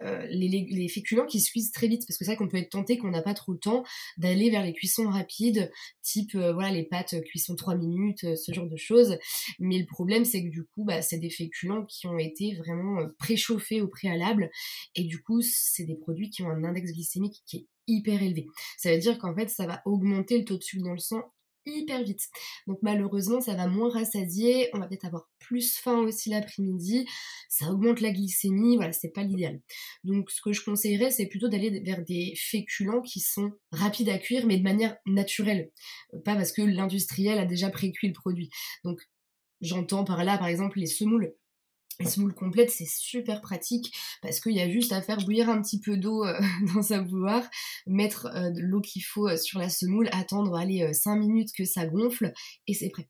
euh, 0.03 0.25
les, 0.29 0.87
féculents 0.89 1.25
qui 1.25 1.39
se 1.39 1.49
cuisent 1.49 1.71
très 1.71 1.87
vite, 1.87 2.03
parce 2.05 2.17
que 2.17 2.25
c'est 2.25 2.31
vrai 2.31 2.35
qu'on 2.35 2.49
peut 2.49 2.57
être 2.57 2.71
tenté 2.71 2.97
qu'on 2.97 3.11
n'a 3.11 3.21
pas 3.21 3.33
trop 3.33 3.53
le 3.53 3.59
temps 3.59 3.83
d'aller 4.17 4.49
vers 4.49 4.63
les 4.63 4.73
cuissons 4.73 5.07
rapides, 5.07 5.71
type 6.01 6.35
voilà 6.35 6.71
les 6.71 6.83
pâtes 6.83 7.21
cuisson 7.23 7.55
3 7.55 7.75
minutes, 7.75 8.35
ce 8.35 8.53
genre 8.53 8.67
de 8.67 8.75
choses. 8.75 9.17
Mais 9.59 9.77
le 9.77 9.85
problème, 9.85 10.25
c'est 10.25 10.43
que 10.43 10.49
du 10.49 10.65
coup, 10.65 10.83
bah, 10.83 11.01
c'est 11.01 11.19
des 11.19 11.29
féculents 11.29 11.85
qui 11.85 12.07
ont 12.07 12.17
été 12.17 12.55
vraiment 12.55 13.07
préchauffés 13.17 13.81
au 13.81 13.87
préalable, 13.87 14.49
et 14.95 15.03
du 15.03 15.21
coup, 15.21 15.41
c'est 15.41 15.85
des 15.85 15.95
produits 15.95 16.29
qui 16.29 16.43
ont 16.43 16.49
un 16.49 16.63
index 16.63 16.91
glycémique 16.91 17.41
qui 17.45 17.57
est 17.57 17.67
hyper 17.87 18.21
élevé. 18.21 18.47
Ça 18.77 18.93
veut 18.93 18.99
dire 18.99 19.17
qu'en 19.17 19.35
fait, 19.35 19.49
ça 19.49 19.65
va 19.65 19.81
augmenter 19.85 20.37
le 20.37 20.45
taux 20.45 20.57
de 20.57 20.63
sucre 20.63 20.83
dans 20.83 20.93
le 20.93 20.99
sang 20.99 21.23
hyper 21.71 22.04
vite. 22.04 22.27
Donc 22.68 22.80
malheureusement, 22.81 23.42
ça 23.42 23.56
va 23.56 23.68
moins 23.68 23.89
rassasier, 23.89 24.69
on 24.74 24.80
va 24.80 24.88
peut-être 24.88 25.06
avoir 25.06 25.30
plus 25.39 25.77
faim 25.77 26.00
aussi 26.00 26.30
l'après-midi, 26.30 27.07
ça 27.50 27.71
augmente 27.71 28.01
la 28.01 28.12
glycémie, 28.12 28.75
voilà, 28.75 28.92
c'est 28.92 29.10
pas 29.10 29.24
l'idéal. 29.24 29.62
Donc 30.04 30.30
ce 30.31 30.42
que 30.42 30.54
je 30.54 30.63
conseillerais, 30.63 31.12
c'est 31.12 31.27
plutôt 31.27 31.48
d'aller 31.48 31.80
vers 31.81 32.04
des 32.04 32.33
féculents 32.36 33.01
qui 33.01 33.19
sont 33.19 33.51
rapides 33.71 34.10
à 34.10 34.18
cuire, 34.18 34.45
mais 34.45 34.57
de 34.57 34.63
manière 34.63 34.98
naturelle. 35.06 35.71
Euh, 36.13 36.19
pas 36.21 36.36
parce 36.36 36.51
que 36.51 36.62
l'industriel 36.62 37.39
a 37.39 37.45
déjà 37.45 37.69
pré-cuit 37.69 38.07
le 38.07 38.13
produit. 38.13 38.50
Donc 38.83 39.01
j'entends 39.62 40.04
par 40.04 40.24
là, 40.24 40.38
par 40.38 40.48
exemple, 40.48 40.80
les 40.80 40.88
semoules. 40.88 41.33
Les 42.01 42.07
semoules 42.07 42.33
complètes, 42.33 42.71
c'est 42.71 42.87
super 42.87 43.41
pratique 43.41 43.93
parce 44.21 44.39
qu'il 44.39 44.53
y 44.53 44.61
a 44.61 44.69
juste 44.69 44.93
à 44.93 45.01
faire 45.01 45.17
bouillir 45.17 45.49
un 45.49 45.61
petit 45.61 45.81
peu 45.81 45.97
d'eau 45.97 46.23
euh, 46.23 46.39
dans 46.73 46.81
sa 46.81 47.01
bouilloire, 47.01 47.43
mettre 47.87 48.27
euh, 48.27 48.51
l'eau 48.55 48.79
qu'il 48.79 49.03
faut 49.03 49.27
euh, 49.27 49.35
sur 49.35 49.59
la 49.59 49.69
semoule, 49.69 50.07
attendre 50.13 50.55
aller 50.55 50.93
5 50.93 51.17
minutes 51.17 51.49
que 51.53 51.65
ça 51.65 51.85
gonfle 51.85 52.31
et 52.67 52.73
c'est 52.73 52.89
prêt. 52.89 53.09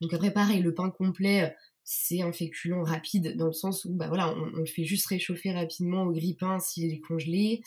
Donc 0.00 0.14
après 0.14 0.32
pareil, 0.32 0.62
le 0.62 0.72
pain 0.72 0.88
complet, 0.88 1.54
c'est 1.84 2.22
un 2.22 2.32
féculent 2.32 2.82
rapide 2.82 3.36
dans 3.36 3.48
le 3.48 3.52
sens 3.52 3.84
où 3.84 3.92
bah 3.94 4.08
voilà, 4.08 4.34
on, 4.34 4.46
le 4.46 4.64
fait 4.64 4.84
juste 4.84 5.08
réchauffer 5.08 5.52
rapidement 5.52 6.04
au 6.04 6.12
grille-pain 6.12 6.60
s'il 6.60 6.90
est 6.94 7.00
congelé. 7.00 7.60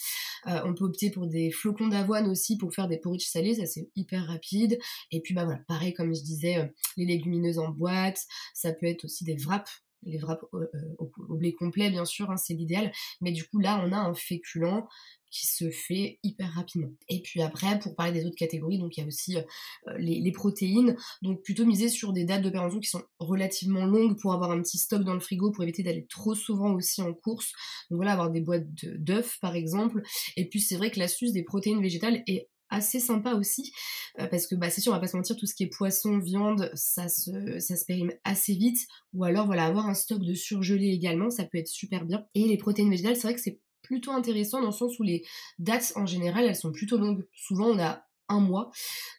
on 0.45 0.73
peut 0.73 0.85
opter 0.85 1.11
pour 1.11 1.27
des 1.27 1.51
flocons 1.51 1.89
d'avoine 1.89 2.27
aussi 2.27 2.57
pour 2.57 2.73
faire 2.73 2.87
des 2.87 2.97
porridge 2.97 3.27
salés, 3.27 3.55
ça 3.55 3.67
c'est 3.67 3.91
hyper 3.95 4.25
rapide. 4.25 4.79
Et 5.11 5.21
puis 5.21 5.35
bah 5.35 5.43
voilà, 5.43 5.59
pareil 5.67 5.93
comme 5.93 6.15
je 6.15 6.21
disais, 6.21 6.73
les 6.97 7.05
légumineuses 7.05 7.59
en 7.59 7.69
boîte, 7.69 8.21
ça 8.55 8.71
peut 8.71 8.87
être 8.87 9.05
aussi 9.05 9.23
des 9.23 9.35
wraps 9.35 9.83
les 10.05 10.19
wraps 10.19 10.43
euh, 10.53 10.67
au, 10.97 11.35
blé 11.35 11.53
complet, 11.53 11.89
bien 11.89 12.05
sûr, 12.05 12.29
hein, 12.31 12.37
c'est 12.37 12.53
l'idéal. 12.53 12.91
Mais 13.21 13.31
du 13.31 13.43
coup, 13.45 13.59
là, 13.59 13.83
on 13.85 13.91
a 13.91 13.97
un 13.97 14.13
féculent 14.13 14.87
qui 15.33 15.47
se 15.47 15.71
fait 15.71 16.19
hyper 16.21 16.53
rapidement. 16.53 16.91
Et 17.09 17.21
puis 17.21 17.41
après, 17.41 17.79
pour 17.79 17.95
parler 17.95 18.13
des 18.13 18.25
autres 18.25 18.35
catégories, 18.35 18.77
donc 18.77 18.95
il 18.95 19.01
y 19.01 19.03
a 19.03 19.07
aussi 19.07 19.35
euh, 19.37 19.97
les, 19.97 20.31
protéines, 20.31 20.95
donc 21.23 21.41
plutôt 21.41 21.65
miser 21.65 21.89
sur 21.89 22.13
des 22.13 22.23
dates 22.23 22.43
de 22.43 22.51
péremption 22.51 22.79
qui 22.79 22.89
sont 22.89 23.03
relativement 23.17 23.85
longues 23.85 24.19
pour 24.21 24.33
avoir 24.33 24.51
un 24.51 24.61
petit 24.61 24.77
stock 24.77 25.03
dans 25.03 25.15
le 25.15 25.19
frigo 25.19 25.51
pour 25.51 25.63
éviter 25.63 25.81
d'aller 25.81 26.05
trop 26.05 26.35
souvent 26.35 26.73
aussi 26.73 27.01
en 27.01 27.13
course. 27.13 27.51
Donc 27.89 27.97
voilà, 27.97 28.11
avoir 28.11 28.29
des 28.29 28.41
boîtes 28.41 28.67
d'œufs 28.83 29.39
par 29.41 29.55
exemple. 29.55 30.03
Et 30.37 30.47
puis 30.47 30.61
c'est 30.61 30.77
vrai 30.77 30.91
que 30.91 30.99
l'astuce 30.99 31.33
des 31.33 31.43
protéines 31.43 31.81
végétales 31.81 32.23
est 32.27 32.47
assez 32.73 32.99
sympa 32.99 33.33
aussi. 33.35 33.71
Euh, 34.19 34.27
parce 34.27 34.47
que 34.47 34.55
bah, 34.55 34.69
c'est 34.69 34.81
sûr 34.81 34.91
on 34.91 34.95
va 34.95 35.01
pas 35.01 35.07
se 35.07 35.17
mentir 35.17 35.35
tout 35.35 35.45
ce 35.45 35.55
qui 35.55 35.63
est 35.63 35.69
poisson 35.69 36.19
viande 36.19 36.69
ça 36.75 37.07
se 37.09 37.59
ça 37.59 37.75
se 37.75 37.85
périme 37.85 38.11
assez 38.23 38.53
vite. 38.53 38.79
Ou 39.13 39.23
alors 39.23 39.45
voilà 39.45 39.65
avoir 39.65 39.87
un 39.87 39.93
stock 39.93 40.23
de 40.23 40.33
surgelé 40.33 40.87
également 40.87 41.29
ça 41.29 41.45
peut 41.45 41.57
être 41.57 41.67
super 41.67 42.05
bien. 42.05 42.25
Et 42.35 42.47
les 42.47 42.57
protéines 42.57 42.89
végétales 42.89 43.15
c'est 43.15 43.27
vrai 43.27 43.35
que 43.35 43.41
c'est 43.41 43.59
plutôt 43.81 44.11
intéressant 44.11 44.61
dans 44.61 44.67
le 44.67 44.71
sens 44.71 44.97
où 44.99 45.03
les 45.03 45.23
dates 45.59 45.93
en 45.95 46.05
général 46.05 46.45
elles 46.45 46.55
sont 46.55 46.71
plutôt 46.71 46.97
longues. 46.97 47.25
Souvent 47.33 47.67
on 47.67 47.79
a 47.79 48.05
un 48.29 48.39
mois. 48.39 48.71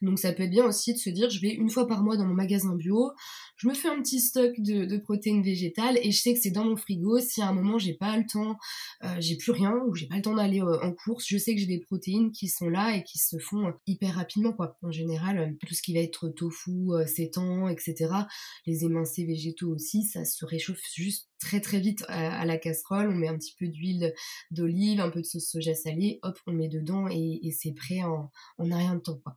Donc 0.02 0.18
ça 0.18 0.32
peut 0.32 0.44
être 0.44 0.50
bien 0.50 0.64
aussi 0.64 0.92
de 0.92 0.98
se 0.98 1.10
dire 1.10 1.30
je 1.30 1.40
vais 1.40 1.50
une 1.50 1.70
fois 1.70 1.86
par 1.86 2.02
mois 2.02 2.16
dans 2.16 2.26
mon 2.26 2.34
magasin 2.34 2.74
bio, 2.74 3.12
je 3.56 3.68
me 3.68 3.74
fais 3.74 3.88
un 3.88 4.00
petit 4.02 4.20
stock 4.20 4.52
de, 4.58 4.96
protéines 4.98 5.42
végétales 5.42 5.98
et 6.02 6.10
je 6.10 6.20
sais 6.20 6.34
que 6.34 6.40
c'est 6.40 6.50
dans 6.50 6.64
mon 6.64 6.76
frigo. 6.76 7.18
Si 7.20 7.42
à 7.42 7.48
un 7.48 7.52
moment 7.52 7.78
j'ai 7.78 7.94
pas 7.94 8.16
le 8.16 8.24
temps, 8.26 8.56
euh, 9.04 9.16
j'ai 9.18 9.36
plus 9.36 9.52
rien 9.52 9.74
ou 9.86 9.94
j'ai 9.94 10.06
pas 10.06 10.16
le 10.16 10.22
temps 10.22 10.34
d'aller 10.34 10.60
euh, 10.60 10.80
en 10.82 10.92
course, 10.92 11.24
je 11.28 11.38
sais 11.38 11.54
que 11.54 11.60
j'ai 11.60 11.66
des 11.66 11.80
protéines 11.80 12.32
qui 12.32 12.48
sont 12.48 12.68
là 12.68 12.96
et 12.96 13.04
qui 13.04 13.18
se 13.18 13.38
font 13.38 13.66
euh, 13.66 13.72
hyper 13.86 14.14
rapidement 14.14 14.52
quoi. 14.52 14.76
En 14.82 14.90
général, 14.90 15.56
tout 15.66 15.74
ce 15.74 15.82
qui 15.82 15.94
va 15.94 16.00
être 16.00 16.28
tofu, 16.28 16.90
sétan, 17.06 17.68
etc. 17.68 18.10
Les 18.66 18.84
émincés 18.84 19.24
végétaux 19.24 19.74
aussi, 19.74 20.02
ça 20.04 20.24
se 20.24 20.44
réchauffe 20.44 20.82
juste 20.94 21.28
très 21.44 21.60
très 21.60 21.78
vite 21.78 22.04
à, 22.08 22.44
la 22.44 22.56
casserole. 22.56 23.08
On 23.10 23.14
met 23.14 23.28
un 23.28 23.36
petit 23.36 23.54
peu 23.58 23.68
d'huile 23.68 24.14
d'olive, 24.50 25.00
un 25.00 25.10
peu 25.10 25.20
de 25.20 25.26
sauce 25.26 25.48
soja 25.50 25.74
salée, 25.74 26.18
hop, 26.22 26.38
on 26.46 26.52
met 26.52 26.68
dedans 26.68 27.06
et, 27.08 27.50
c'est 27.52 27.72
prêt 27.72 28.02
en, 28.02 28.30
en 28.58 28.64
rien 28.64 28.94
de 28.94 29.00
temps 29.00 29.18
quoi. 29.22 29.36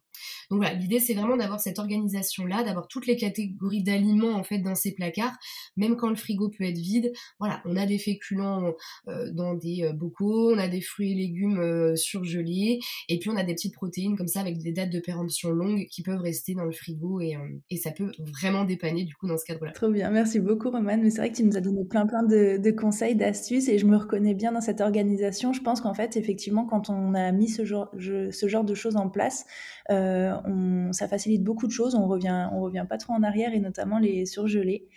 Donc 0.50 0.60
voilà, 0.60 0.74
l'idée 0.74 1.00
c'est 1.00 1.14
vraiment 1.14 1.38
d'avoir 1.38 1.60
cette 1.60 1.80
organisation-là, 1.80 2.64
d'avoir 2.64 2.88
toutes 2.88 3.08
les 3.08 3.18
catégories 3.18 3.84
d'aliments 3.84 4.34
en 4.34 4.44
fait 4.44 4.60
dans 4.60 4.76
ces 4.76 4.94
placards, 4.94 5.36
même 5.76 5.96
quand 5.96 6.10
le 6.10 6.16
frigo 6.16 6.50
peut 6.50 6.64
être 6.64 6.78
vide. 6.78 7.12
Voilà, 7.40 7.62
on 7.66 7.76
a 7.76 7.86
des 7.86 7.98
féculents 7.98 8.74
euh, 9.08 9.32
dans 9.32 9.54
des 9.54 9.84
euh, 9.84 9.94
bocaux, 9.94 10.54
on 10.54 10.58
a 10.58 10.68
des 10.68 10.82
fruits 10.82 11.12
et 11.12 11.16
légumes 11.16 11.60
euh, 11.60 11.96
surgelés, 11.96 12.80
et 13.10 13.20
puis 13.20 13.30
on 13.30 13.36
a 13.36 13.44
des 13.44 13.54
petites 13.54 13.74
protéines 13.74 14.18
comme 14.18 14.28
ça 14.28 14.40
avec 14.40 14.58
des 14.58 14.72
dates 14.72 14.90
de 14.90 15.00
péremption 15.00 15.50
longues 15.50 15.86
qui 15.88 16.04
peuvent 16.04 16.22
rester 16.22 16.54
dans 16.54 16.66
le 16.66 16.72
frigo 16.72 17.20
et, 17.22 17.38
ça 17.78 17.92
peut 17.92 18.12
vraiment 18.20 18.66
dépanner 18.66 19.04
du 19.04 19.14
coup 19.16 19.28
dans 19.28 19.38
ce 19.38 19.46
cadre-là. 19.46 19.72
Trop 19.72 19.90
bien, 19.90 20.10
merci 20.10 20.40
beaucoup 20.40 20.72
Roman. 20.72 20.98
Mais 20.98 21.12
c'est 21.12 21.20
vrai 21.20 21.32
que 21.32 21.38
tu 21.38 21.44
nous 21.44 21.56
as 21.56 21.62
donné 21.62 21.86
plein 21.86 21.97
plein 22.06 22.24
de, 22.24 22.72
conseils, 22.72 23.16
d'astuces 23.16 23.68
et 23.70 23.78
je 23.78 23.86
me 23.86 23.98
reconnais 23.98 24.34
bien 24.34 24.52
dans 24.52 24.62
cette 24.62 24.82
organisation. 24.82 25.54
Je 25.54 25.62
pense 25.62 25.82
qu'en 25.82 25.94
fait, 25.94 26.18
effectivement, 26.18 26.66
quand 26.66 26.90
on 26.90 27.14
a 27.14 27.32
mis 27.32 27.48
ce 27.48 27.66
genre, 27.66 27.90
ce 27.98 28.48
genre 28.48 28.64
de 28.64 28.76
choses 28.76 28.98
en 28.98 29.10
place, 29.10 29.46
euh, 29.90 30.34
on, 30.46 30.92
ça 30.94 31.08
facilite 31.08 31.44
beaucoup 31.44 31.68
de 31.68 31.72
choses. 31.72 31.96
On 31.96 32.08
revient, 32.08 32.50
on 32.54 32.62
revient 32.62 32.86
pas 32.88 32.98
trop 32.98 33.14
en 33.14 33.24
arrière 33.24 33.54
et 33.54 33.60
notamment 33.60 34.00
les 34.00 34.26
surgelés. 34.26 34.88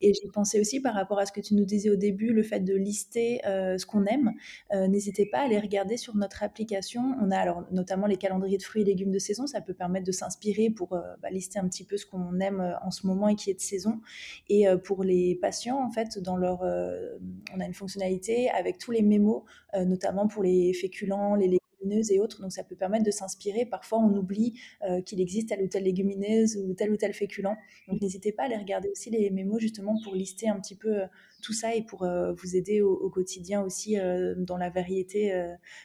Et 0.00 0.14
j'y 0.14 0.28
pensais 0.28 0.60
aussi 0.60 0.80
par 0.80 0.94
rapport 0.94 1.18
à 1.18 1.26
ce 1.26 1.32
que 1.32 1.40
tu 1.40 1.54
nous 1.54 1.64
disais 1.64 1.90
au 1.90 1.96
début, 1.96 2.32
le 2.32 2.42
fait 2.42 2.60
de 2.60 2.74
lister 2.74 3.40
euh, 3.46 3.78
ce 3.78 3.86
qu'on 3.86 4.06
aime. 4.06 4.32
Euh, 4.72 4.88
n'hésitez 4.88 5.26
pas 5.26 5.38
à 5.38 5.42
aller 5.42 5.58
regarder 5.58 5.96
sur 5.96 6.16
notre 6.16 6.42
application. 6.42 7.14
On 7.20 7.30
a 7.30 7.38
alors 7.38 7.64
notamment 7.70 8.06
les 8.06 8.16
calendriers 8.16 8.58
de 8.58 8.62
fruits 8.62 8.82
et 8.82 8.84
légumes 8.84 9.12
de 9.12 9.18
saison. 9.18 9.46
Ça 9.46 9.60
peut 9.60 9.74
permettre 9.74 10.06
de 10.06 10.12
s'inspirer 10.12 10.70
pour 10.70 10.94
euh, 10.94 11.00
bah, 11.22 11.30
lister 11.30 11.58
un 11.58 11.68
petit 11.68 11.84
peu 11.84 11.96
ce 11.96 12.06
qu'on 12.06 12.40
aime 12.40 12.76
en 12.82 12.90
ce 12.90 13.06
moment 13.06 13.28
et 13.28 13.36
qui 13.36 13.50
est 13.50 13.54
de 13.54 13.60
saison. 13.60 14.00
Et 14.48 14.66
pour 14.84 15.04
les 15.04 15.36
patients, 15.36 15.82
en 15.82 15.90
fait, 15.90 16.18
dans 16.18 16.36
leur, 16.36 16.62
on 16.62 17.60
a 17.60 17.64
une 17.64 17.74
fonctionnalité 17.74 18.50
avec 18.50 18.78
tous 18.78 18.90
les 18.90 19.02
mémos, 19.02 19.42
notamment 19.74 20.26
pour 20.26 20.42
les 20.42 20.72
féculents, 20.72 21.34
les 21.34 21.59
légumineuses 21.80 22.10
et 22.10 22.20
autres. 22.20 22.40
Donc 22.40 22.52
ça 22.52 22.64
peut 22.64 22.76
permettre 22.76 23.04
de 23.04 23.10
s'inspirer. 23.10 23.66
Parfois, 23.66 23.98
on 23.98 24.16
oublie 24.16 24.60
qu'il 25.06 25.20
existe 25.20 25.48
telle 25.48 25.62
ou 25.62 25.68
telle 25.68 25.84
légumineuse 25.84 26.56
ou 26.56 26.74
tel 26.74 26.90
ou 26.90 26.96
tel 26.96 27.12
féculent. 27.12 27.56
Donc 27.88 28.00
n'hésitez 28.00 28.32
pas 28.32 28.44
à 28.44 28.46
aller 28.46 28.56
regarder 28.56 28.88
aussi 28.88 29.10
les 29.10 29.30
mémos 29.30 29.60
justement 29.60 30.00
pour 30.02 30.14
lister 30.14 30.48
un 30.48 30.60
petit 30.60 30.76
peu 30.76 31.02
tout 31.42 31.52
ça 31.52 31.74
et 31.74 31.82
pour 31.82 32.06
vous 32.06 32.56
aider 32.56 32.80
au, 32.80 33.10
quotidien 33.10 33.62
aussi 33.62 33.96
dans 34.36 34.56
la 34.56 34.70
variété, 34.70 35.32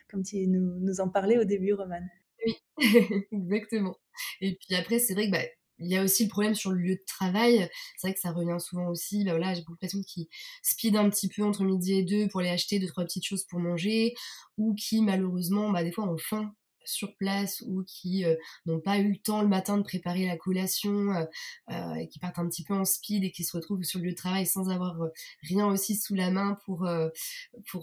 comme 0.09 0.23
tu 0.23 0.47
nous, 0.47 0.79
nous 0.79 1.01
en 1.01 1.09
parlais 1.09 1.37
au 1.37 1.43
début, 1.43 1.73
Roman. 1.73 2.01
Oui, 2.45 2.55
exactement. 3.31 3.97
Et 4.41 4.55
puis 4.55 4.75
après, 4.75 4.99
c'est 4.99 5.13
vrai 5.13 5.27
que 5.27 5.31
bah, 5.31 5.43
il 5.79 5.87
y 5.91 5.97
a 5.97 6.03
aussi 6.03 6.23
le 6.23 6.29
problème 6.29 6.55
sur 6.55 6.71
le 6.71 6.79
lieu 6.79 6.95
de 6.95 7.03
travail. 7.07 7.69
C'est 7.97 8.07
vrai 8.07 8.13
que 8.13 8.19
ça 8.19 8.31
revient 8.31 8.57
souvent 8.59 8.87
aussi. 8.87 9.23
Bah 9.23 9.31
voilà, 9.31 9.53
j'ai 9.53 9.61
beaucoup 9.61 9.73
de 9.75 9.79
personnes 9.79 10.05
qui 10.05 10.29
speed 10.63 10.95
un 10.95 11.09
petit 11.09 11.27
peu 11.29 11.43
entre 11.43 11.63
midi 11.63 11.93
et 11.93 12.03
deux 12.03 12.27
pour 12.27 12.39
aller 12.41 12.49
acheter 12.49 12.79
deux, 12.79 12.87
trois 12.87 13.03
petites 13.05 13.25
choses 13.25 13.43
pour 13.45 13.59
manger 13.59 14.13
ou 14.57 14.73
qui, 14.75 15.01
malheureusement, 15.01 15.71
bah, 15.71 15.83
des 15.83 15.91
fois 15.91 16.05
ont 16.09 16.17
faim 16.17 16.53
sur 16.85 17.15
place 17.15 17.63
ou 17.67 17.83
qui 17.83 18.25
euh, 18.25 18.35
n'ont 18.65 18.79
pas 18.79 18.97
eu 18.97 19.09
le 19.09 19.17
temps 19.17 19.41
le 19.41 19.47
matin 19.47 19.77
de 19.77 19.83
préparer 19.83 20.25
la 20.25 20.37
collation 20.37 21.11
euh, 21.11 21.25
euh, 21.71 22.05
qui 22.07 22.19
partent 22.19 22.39
un 22.39 22.47
petit 22.47 22.63
peu 22.63 22.73
en 22.73 22.85
speed 22.85 23.23
et 23.23 23.31
qui 23.31 23.43
se 23.43 23.55
retrouvent 23.55 23.83
sur 23.83 23.99
le 23.99 24.05
lieu 24.05 24.11
de 24.11 24.17
travail 24.17 24.45
sans 24.45 24.69
avoir 24.69 24.95
rien 25.41 25.67
aussi 25.67 25.95
sous 25.95 26.15
la 26.15 26.31
main 26.31 26.57
pour, 26.65 26.87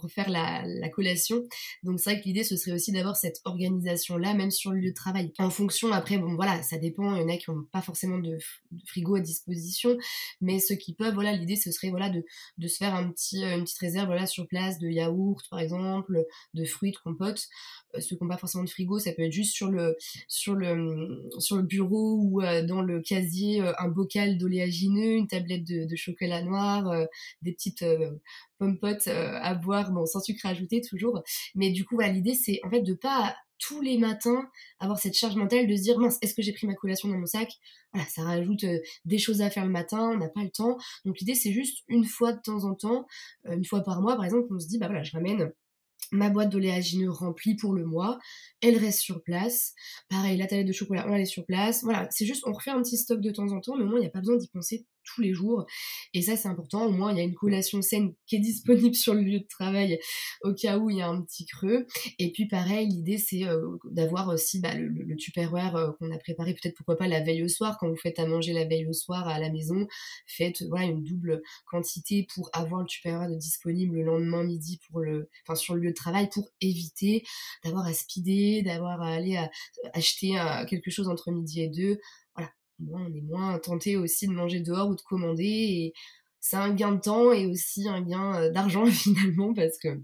faire 0.09 0.29
la, 0.29 0.63
la 0.65 0.89
collation. 0.89 1.43
Donc 1.83 1.99
c'est 1.99 2.11
vrai 2.11 2.21
que 2.21 2.25
l'idée 2.25 2.43
ce 2.43 2.57
serait 2.57 2.71
aussi 2.71 2.91
d'avoir 2.91 3.15
cette 3.15 3.41
organisation 3.45 4.17
là 4.17 4.33
même 4.33 4.51
sur 4.51 4.71
le 4.71 4.79
lieu 4.79 4.89
de 4.89 4.95
travail. 4.95 5.31
En 5.39 5.49
fonction 5.49 5.91
après 5.91 6.17
bon 6.17 6.35
voilà 6.35 6.61
ça 6.63 6.77
dépend 6.77 7.15
il 7.15 7.21
y 7.21 7.23
en 7.23 7.29
a 7.29 7.37
qui 7.37 7.51
n'ont 7.51 7.63
pas 7.71 7.81
forcément 7.81 8.17
de, 8.17 8.37
frigo 8.87 9.15
à 9.15 9.19
disposition 9.19 9.97
mais 10.41 10.59
ceux 10.59 10.75
qui 10.75 10.93
peuvent 10.93 11.13
voilà 11.13 11.33
l'idée 11.33 11.55
ce 11.55 11.71
serait 11.71 11.89
voilà 11.89 12.09
de, 12.09 12.25
de 12.57 12.67
se 12.67 12.77
faire 12.77 12.95
une 12.95 13.13
petite 13.13 13.79
réserve 13.79 14.13
sur 14.25 14.47
place 14.47 14.79
de 14.79 14.89
yaourt 14.89 15.43
par 15.49 15.59
exemple 15.59 16.25
de 16.53 16.65
fruits 16.65 16.91
de 16.91 16.97
compote 16.97 17.47
ceux 17.99 18.15
qui 18.15 18.23
n'ont 18.23 18.29
pas 18.29 18.37
forcément 18.37 18.63
de 18.63 18.69
frigo 18.69 18.99
ça 18.99 19.11
peut 19.13 19.23
être 19.23 19.31
juste 19.31 19.53
sur 19.53 19.69
le, 19.69 19.95
sur 20.27 20.55
le, 20.55 21.29
sur 21.39 21.57
le 21.57 21.63
bureau 21.63 22.17
ou 22.21 22.41
euh, 22.41 22.63
dans 22.65 22.81
le 22.81 23.01
casier 23.01 23.61
euh, 23.61 23.73
un 23.77 23.87
bocal 23.87 24.37
d'oléagineux, 24.37 25.13
une 25.13 25.27
tablette 25.27 25.63
de, 25.63 25.95
chocolat 25.95 26.41
noir, 26.41 26.87
euh, 26.89 27.05
des 27.41 27.53
petites 27.53 27.85
pommes 28.57 28.79
à 29.15 29.55
boire, 29.55 29.91
bon, 29.91 30.05
sans 30.05 30.19
sucre 30.19 30.45
ajouté 30.45 30.81
toujours. 30.81 31.21
Mais 31.55 31.71
du 31.71 31.85
coup, 31.85 31.99
l'idée, 31.99 32.35
c'est 32.35 32.59
en 32.63 32.69
fait 32.69 32.81
de 32.81 32.93
pas 32.93 33.35
tous 33.59 33.81
les 33.81 33.97
matins 33.97 34.49
avoir 34.79 34.99
cette 34.99 35.13
charge 35.13 35.35
mentale 35.35 35.67
de 35.67 35.75
se 35.75 35.83
dire 35.83 35.97
mince 35.97 36.17
est-ce 36.21 36.33
que 36.33 36.41
j'ai 36.41 36.51
pris 36.51 36.67
ma 36.67 36.73
collation 36.73 37.07
dans 37.07 37.17
mon 37.17 37.25
sac? 37.25 37.49
Voilà 37.93 38.07
ça 38.09 38.23
rajoute 38.23 38.65
des 39.05 39.17
choses 39.17 39.41
à 39.41 39.49
faire 39.49 39.63
le 39.63 39.71
matin 39.71 40.11
on 40.13 40.17
n'a 40.17 40.27
pas 40.27 40.43
le 40.43 40.49
temps 40.49 40.77
donc 41.05 41.19
l'idée 41.19 41.35
c'est 41.35 41.53
juste 41.53 41.83
une 41.87 42.03
fois 42.03 42.33
de 42.33 42.41
temps 42.41 42.65
en 42.65 42.73
temps 42.73 43.05
une 43.45 43.63
fois 43.63 43.81
par 43.81 44.01
mois 44.01 44.15
par 44.15 44.25
exemple 44.25 44.47
on 44.51 44.59
se 44.59 44.67
dit 44.67 44.79
bah 44.79 44.87
voilà 44.87 45.03
je 45.03 45.13
ramène 45.13 45.53
ma 46.13 46.29
boîte 46.29 46.49
d'oléagineux 46.49 47.09
remplie 47.09 47.55
pour 47.55 47.73
le 47.73 47.85
mois, 47.85 48.19
elle 48.61 48.77
reste 48.77 48.99
sur 48.99 49.23
place. 49.23 49.73
Pareil, 50.09 50.37
la 50.37 50.47
tablette 50.47 50.67
de 50.67 50.73
chocolat, 50.73 51.05
on 51.07 51.11
la 51.11 51.17
laisse 51.17 51.29
sur 51.29 51.45
place. 51.45 51.83
Voilà, 51.83 52.07
c'est 52.11 52.25
juste, 52.25 52.43
on 52.45 52.53
refait 52.53 52.71
un 52.71 52.81
petit 52.81 52.97
stock 52.97 53.19
de 53.19 53.31
temps 53.31 53.51
en 53.51 53.59
temps, 53.59 53.75
mais 53.75 53.83
au 53.83 53.97
il 53.97 54.01
n'y 54.01 54.05
a 54.05 54.11
pas 54.11 54.19
besoin 54.19 54.37
d'y 54.37 54.47
penser 54.47 54.85
tous 55.03 55.21
les 55.21 55.33
jours. 55.33 55.65
Et 56.13 56.21
ça, 56.21 56.35
c'est 56.35 56.47
important. 56.47 56.85
Au 56.85 56.91
moins, 56.91 57.11
il 57.11 57.17
y 57.17 57.21
a 57.21 57.23
une 57.23 57.33
collation 57.33 57.81
saine 57.81 58.13
qui 58.27 58.35
est 58.37 58.39
disponible 58.39 58.95
sur 58.95 59.13
le 59.13 59.21
lieu 59.21 59.39
de 59.39 59.47
travail 59.47 59.99
au 60.41 60.53
cas 60.53 60.77
où 60.77 60.89
il 60.89 60.97
y 60.97 61.01
a 61.01 61.07
un 61.07 61.21
petit 61.21 61.45
creux. 61.45 61.85
Et 62.19 62.31
puis, 62.31 62.47
pareil, 62.47 62.87
l'idée, 62.87 63.17
c'est 63.17 63.45
euh, 63.45 63.77
d'avoir 63.91 64.29
aussi 64.29 64.59
bah, 64.59 64.73
le, 64.75 65.15
Tupperware 65.15 65.75
euh, 65.75 65.91
qu'on 65.99 66.11
a 66.11 66.17
préparé, 66.17 66.53
peut-être 66.53 66.75
pourquoi 66.75 66.97
pas 66.97 67.07
la 67.07 67.21
veille 67.21 67.43
au 67.43 67.47
soir. 67.47 67.77
Quand 67.79 67.89
vous 67.89 67.95
faites 67.95 68.19
à 68.19 68.25
manger 68.25 68.53
la 68.53 68.65
veille 68.65 68.87
au 68.87 68.93
soir 68.93 69.27
à 69.27 69.39
la 69.39 69.49
maison, 69.49 69.87
faites 70.27 70.63
voilà, 70.63 70.85
une 70.85 71.03
double 71.03 71.41
quantité 71.65 72.27
pour 72.33 72.49
avoir 72.53 72.81
le 72.81 72.87
Tupperware 72.87 73.29
disponible 73.37 73.97
le 73.97 74.03
lendemain 74.03 74.43
midi 74.43 74.79
pour 74.89 74.99
le, 74.99 75.29
enfin, 75.45 75.55
sur 75.55 75.75
le 75.75 75.81
lieu 75.81 75.89
de 75.89 75.95
travail 75.95 76.29
pour 76.29 76.49
éviter 76.61 77.23
d'avoir 77.63 77.85
à 77.85 77.93
speeder, 77.93 78.63
d'avoir 78.63 79.01
à 79.01 79.13
aller 79.13 79.39
acheter 79.93 80.39
euh, 80.39 80.65
quelque 80.65 80.91
chose 80.91 81.07
entre 81.07 81.31
midi 81.31 81.61
et 81.61 81.69
deux 81.69 81.99
on 82.91 83.13
est 83.13 83.21
moins 83.21 83.57
tenté 83.59 83.97
aussi 83.97 84.27
de 84.27 84.33
manger 84.33 84.59
dehors 84.61 84.89
ou 84.89 84.95
de 84.95 85.01
commander. 85.01 85.43
Et 85.43 85.93
c'est 86.39 86.57
un 86.57 86.73
gain 86.73 86.93
de 86.93 86.99
temps 86.99 87.31
et 87.31 87.45
aussi 87.45 87.87
un 87.87 88.01
gain 88.01 88.35
euh, 88.35 88.51
d'argent 88.51 88.85
finalement 88.91 89.53
parce 89.53 89.77
que 89.77 90.01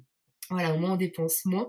voilà, 0.50 0.74
au 0.74 0.80
moins 0.80 0.94
on 0.94 0.98
dépense 0.98 1.46
moins. 1.46 1.68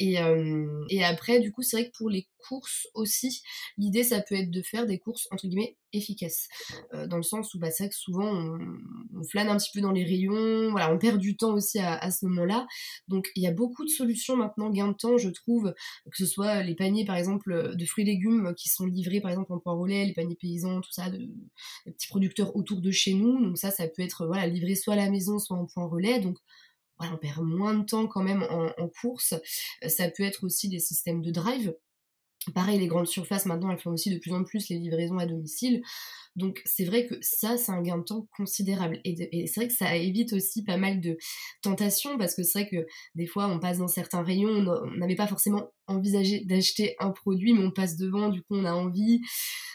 Et, 0.00 0.20
euh, 0.20 0.84
et 0.90 1.04
après, 1.04 1.40
du 1.40 1.50
coup, 1.50 1.62
c'est 1.62 1.76
vrai 1.76 1.90
que 1.90 1.96
pour 1.96 2.08
les 2.08 2.28
courses 2.46 2.86
aussi, 2.94 3.42
l'idée, 3.78 4.04
ça 4.04 4.20
peut 4.20 4.36
être 4.36 4.50
de 4.50 4.62
faire 4.62 4.86
des 4.86 4.98
courses, 4.98 5.26
entre 5.32 5.48
guillemets, 5.48 5.76
efficaces. 5.92 6.46
Euh, 6.94 7.08
dans 7.08 7.16
le 7.16 7.24
sens 7.24 7.52
où, 7.54 7.58
bah, 7.58 7.72
c'est 7.72 7.84
vrai 7.84 7.90
que 7.90 7.96
souvent, 7.96 8.32
on, 8.32 9.24
flâne 9.24 9.48
un 9.48 9.56
petit 9.56 9.70
peu 9.74 9.80
dans 9.80 9.90
les 9.90 10.04
rayons, 10.04 10.70
voilà, 10.70 10.92
on 10.92 10.98
perd 10.98 11.18
du 11.18 11.36
temps 11.36 11.52
aussi 11.52 11.80
à, 11.80 11.96
à 11.96 12.12
ce 12.12 12.26
moment-là. 12.26 12.68
Donc, 13.08 13.28
il 13.34 13.42
y 13.42 13.48
a 13.48 13.52
beaucoup 13.52 13.84
de 13.84 13.90
solutions 13.90 14.36
maintenant, 14.36 14.70
gain 14.70 14.88
de 14.88 14.92
temps, 14.92 15.18
je 15.18 15.30
trouve, 15.30 15.74
que 16.10 16.16
ce 16.16 16.26
soit 16.26 16.62
les 16.62 16.76
paniers, 16.76 17.04
par 17.04 17.16
exemple, 17.16 17.74
de 17.74 17.84
fruits 17.84 18.04
et 18.04 18.06
légumes 18.06 18.54
qui 18.56 18.68
sont 18.68 18.86
livrés, 18.86 19.20
par 19.20 19.32
exemple, 19.32 19.52
en 19.52 19.58
point 19.58 19.74
relais, 19.74 20.04
les 20.04 20.14
paniers 20.14 20.36
paysans, 20.36 20.80
tout 20.80 20.92
ça, 20.92 21.10
de, 21.10 21.18
des 21.18 21.92
petits 21.92 22.08
producteurs 22.08 22.54
autour 22.54 22.80
de 22.80 22.90
chez 22.92 23.14
nous. 23.14 23.42
Donc, 23.44 23.58
ça, 23.58 23.72
ça 23.72 23.88
peut 23.88 24.02
être, 24.02 24.26
voilà, 24.26 24.46
livré 24.46 24.76
soit 24.76 24.94
à 24.94 24.96
la 24.96 25.10
maison, 25.10 25.40
soit 25.40 25.56
en 25.56 25.66
point 25.66 25.86
relais. 25.86 26.20
Donc, 26.20 26.38
on 27.00 27.16
perd 27.16 27.42
moins 27.42 27.74
de 27.74 27.84
temps 27.84 28.06
quand 28.06 28.22
même 28.22 28.42
en, 28.50 28.88
course. 29.00 29.34
Euh, 29.84 29.88
ça 29.88 30.10
peut 30.10 30.22
être 30.22 30.44
aussi 30.44 30.68
des 30.68 30.80
systèmes 30.80 31.22
de 31.22 31.30
drive. 31.30 31.74
Pareil, 32.54 32.78
les 32.78 32.86
grandes 32.86 33.06
surfaces 33.06 33.46
maintenant, 33.46 33.70
elles 33.70 33.80
font 33.80 33.90
aussi 33.90 34.10
de 34.14 34.18
plus 34.18 34.32
en 34.32 34.44
plus 34.44 34.68
les 34.68 34.78
livraisons 34.78 35.18
à 35.18 35.26
domicile. 35.26 35.82
Donc 36.36 36.62
c'est 36.64 36.84
vrai 36.84 37.06
que 37.06 37.16
ça, 37.20 37.58
c'est 37.58 37.72
un 37.72 37.82
gain 37.82 37.98
de 37.98 38.04
temps 38.04 38.28
considérable. 38.36 39.00
Et, 39.04 39.46
c'est 39.46 39.60
vrai 39.60 39.68
que 39.68 39.74
ça 39.74 39.96
évite 39.96 40.32
aussi 40.32 40.62
pas 40.62 40.76
mal 40.76 41.00
de 41.00 41.18
tentations 41.62 42.16
parce 42.16 42.34
que 42.34 42.44
c'est 42.44 42.60
vrai 42.60 42.70
que 42.70 42.86
des 43.16 43.26
fois, 43.26 43.48
on 43.48 43.58
passe 43.58 43.78
dans 43.78 43.88
certains 43.88 44.22
rayons, 44.22 44.48
on 44.48 44.96
n'avait 44.96 45.16
pas 45.16 45.26
forcément 45.26 45.72
envisagé 45.88 46.44
d'acheter 46.44 46.94
un 47.00 47.10
produit, 47.10 47.54
mais 47.54 47.64
on 47.64 47.72
passe 47.72 47.96
devant, 47.96 48.28
du 48.28 48.42
coup, 48.42 48.54
on 48.54 48.64
a 48.64 48.72
envie. 48.72 49.20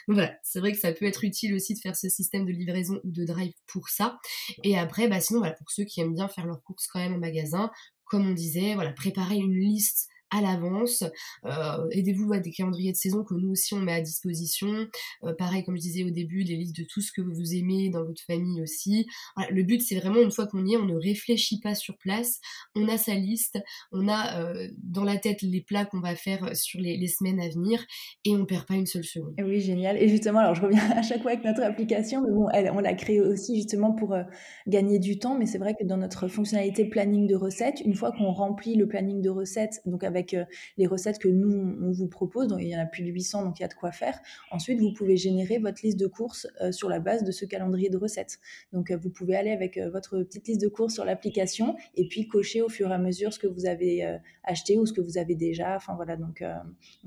Voilà, 0.08 0.34
c'est 0.42 0.60
vrai 0.60 0.72
que 0.72 0.78
ça 0.78 0.92
peut 0.92 1.06
être 1.06 1.24
utile 1.24 1.54
aussi 1.54 1.74
de 1.74 1.80
faire 1.80 1.96
ce 1.96 2.08
système 2.08 2.44
de 2.44 2.52
livraison 2.52 3.00
ou 3.04 3.10
de 3.10 3.24
drive 3.24 3.52
pour 3.66 3.88
ça. 3.88 4.18
Et 4.62 4.76
après, 4.78 5.08
bah 5.08 5.20
sinon, 5.20 5.40
voilà, 5.40 5.54
pour 5.54 5.70
ceux 5.70 5.84
qui 5.84 6.00
aiment 6.00 6.14
bien 6.14 6.28
faire 6.28 6.46
leurs 6.46 6.62
courses 6.62 6.86
quand 6.86 7.00
même 7.00 7.14
en 7.14 7.18
magasin, 7.18 7.70
comme 8.04 8.26
on 8.26 8.32
disait, 8.32 8.74
voilà, 8.74 8.92
préparer 8.92 9.36
une 9.36 9.54
liste 9.54 10.08
à 10.34 10.40
l'avance. 10.40 11.04
Euh, 11.44 11.88
aidez-vous 11.92 12.32
à 12.32 12.40
des 12.40 12.50
calendriers 12.50 12.92
de 12.92 12.96
saison 12.96 13.22
que 13.22 13.34
nous 13.34 13.50
aussi 13.50 13.72
on 13.74 13.80
met 13.80 13.92
à 13.92 14.00
disposition. 14.00 14.86
Euh, 15.22 15.32
pareil, 15.32 15.64
comme 15.64 15.76
je 15.76 15.82
disais 15.82 16.04
au 16.04 16.10
début, 16.10 16.44
des 16.44 16.56
listes 16.56 16.76
de 16.76 16.84
tout 16.84 17.00
ce 17.00 17.12
que 17.12 17.20
vous 17.20 17.54
aimez 17.54 17.88
dans 17.90 18.04
votre 18.04 18.22
famille 18.22 18.60
aussi. 18.60 19.06
le 19.50 19.62
but, 19.62 19.80
c'est 19.80 19.98
vraiment 19.98 20.20
une 20.20 20.32
fois 20.32 20.46
qu'on 20.46 20.66
y 20.66 20.74
est, 20.74 20.76
on 20.76 20.86
ne 20.86 20.96
réfléchit 20.96 21.60
pas 21.60 21.74
sur 21.74 21.96
place. 21.98 22.40
On 22.74 22.88
a 22.88 22.98
sa 22.98 23.14
liste, 23.14 23.58
on 23.92 24.08
a 24.08 24.40
euh, 24.40 24.68
dans 24.78 25.04
la 25.04 25.16
tête 25.18 25.42
les 25.42 25.60
plats 25.60 25.84
qu'on 25.84 26.00
va 26.00 26.16
faire 26.16 26.56
sur 26.56 26.80
les, 26.80 27.04
semaines 27.04 27.38
à 27.38 27.48
venir 27.48 27.84
et 28.24 28.34
on 28.34 28.46
perd 28.46 28.66
pas 28.66 28.74
une 28.74 28.86
seule 28.86 29.04
seconde. 29.04 29.34
Oui, 29.38 29.60
génial. 29.60 30.02
Et 30.02 30.08
justement, 30.08 30.40
alors 30.40 30.54
je 30.54 30.62
reviens 30.62 30.90
à 30.96 31.02
chaque 31.02 31.22
fois 31.22 31.32
avec 31.32 31.44
notre 31.44 31.62
application, 31.62 32.22
mais 32.22 32.32
bon, 32.32 32.48
elle, 32.52 32.70
on 32.70 32.80
l'a 32.80 32.94
créée 32.94 33.20
aussi 33.20 33.56
justement 33.56 33.92
pour 33.92 34.16
gagner 34.66 34.98
du 34.98 35.18
temps. 35.18 35.38
Mais 35.38 35.46
c'est 35.46 35.58
vrai 35.58 35.74
que 35.78 35.84
dans 35.84 35.98
notre 35.98 36.26
fonctionnalité 36.28 36.86
planning 36.86 37.28
de 37.28 37.36
recettes, 37.36 37.80
une 37.84 37.94
fois 37.94 38.10
qu'on 38.10 38.32
remplit 38.32 38.74
le 38.74 38.88
planning 38.88 39.20
de 39.20 39.30
recettes, 39.30 39.80
donc 39.84 40.02
avec 40.02 40.23
euh, 40.32 40.44
les 40.78 40.86
recettes 40.86 41.18
que 41.18 41.28
nous, 41.28 41.92
vous 41.92 42.08
propose. 42.08 42.48
Donc, 42.48 42.60
il 42.62 42.68
y 42.68 42.76
en 42.76 42.80
a 42.80 42.86
plus 42.86 43.02
de 43.02 43.10
800, 43.10 43.44
donc 43.44 43.58
il 43.58 43.62
y 43.62 43.64
a 43.64 43.68
de 43.68 43.74
quoi 43.74 43.92
faire. 43.92 44.18
Ensuite, 44.50 44.80
vous 44.80 44.92
pouvez 44.92 45.16
générer 45.16 45.58
votre 45.58 45.80
liste 45.82 45.98
de 45.98 46.06
courses 46.06 46.46
euh, 46.62 46.72
sur 46.72 46.88
la 46.88 47.00
base 47.00 47.24
de 47.24 47.32
ce 47.32 47.44
calendrier 47.44 47.90
de 47.90 47.96
recettes. 47.96 48.38
Donc, 48.72 48.90
euh, 48.90 48.96
vous 48.96 49.10
pouvez 49.10 49.36
aller 49.36 49.50
avec 49.50 49.78
votre 49.78 50.22
petite 50.22 50.48
liste 50.48 50.62
de 50.62 50.68
courses 50.68 50.94
sur 50.94 51.04
l'application 51.04 51.76
et 51.96 52.08
puis 52.08 52.28
cocher 52.28 52.62
au 52.62 52.68
fur 52.68 52.90
et 52.90 52.94
à 52.94 52.98
mesure 52.98 53.32
ce 53.32 53.38
que 53.38 53.46
vous 53.46 53.66
avez 53.66 54.18
acheté 54.44 54.78
ou 54.78 54.86
ce 54.86 54.92
que 54.92 55.00
vous 55.00 55.18
avez 55.18 55.34
déjà. 55.34 55.76
Enfin, 55.76 55.94
voilà. 55.94 56.16
Donc, 56.16 56.42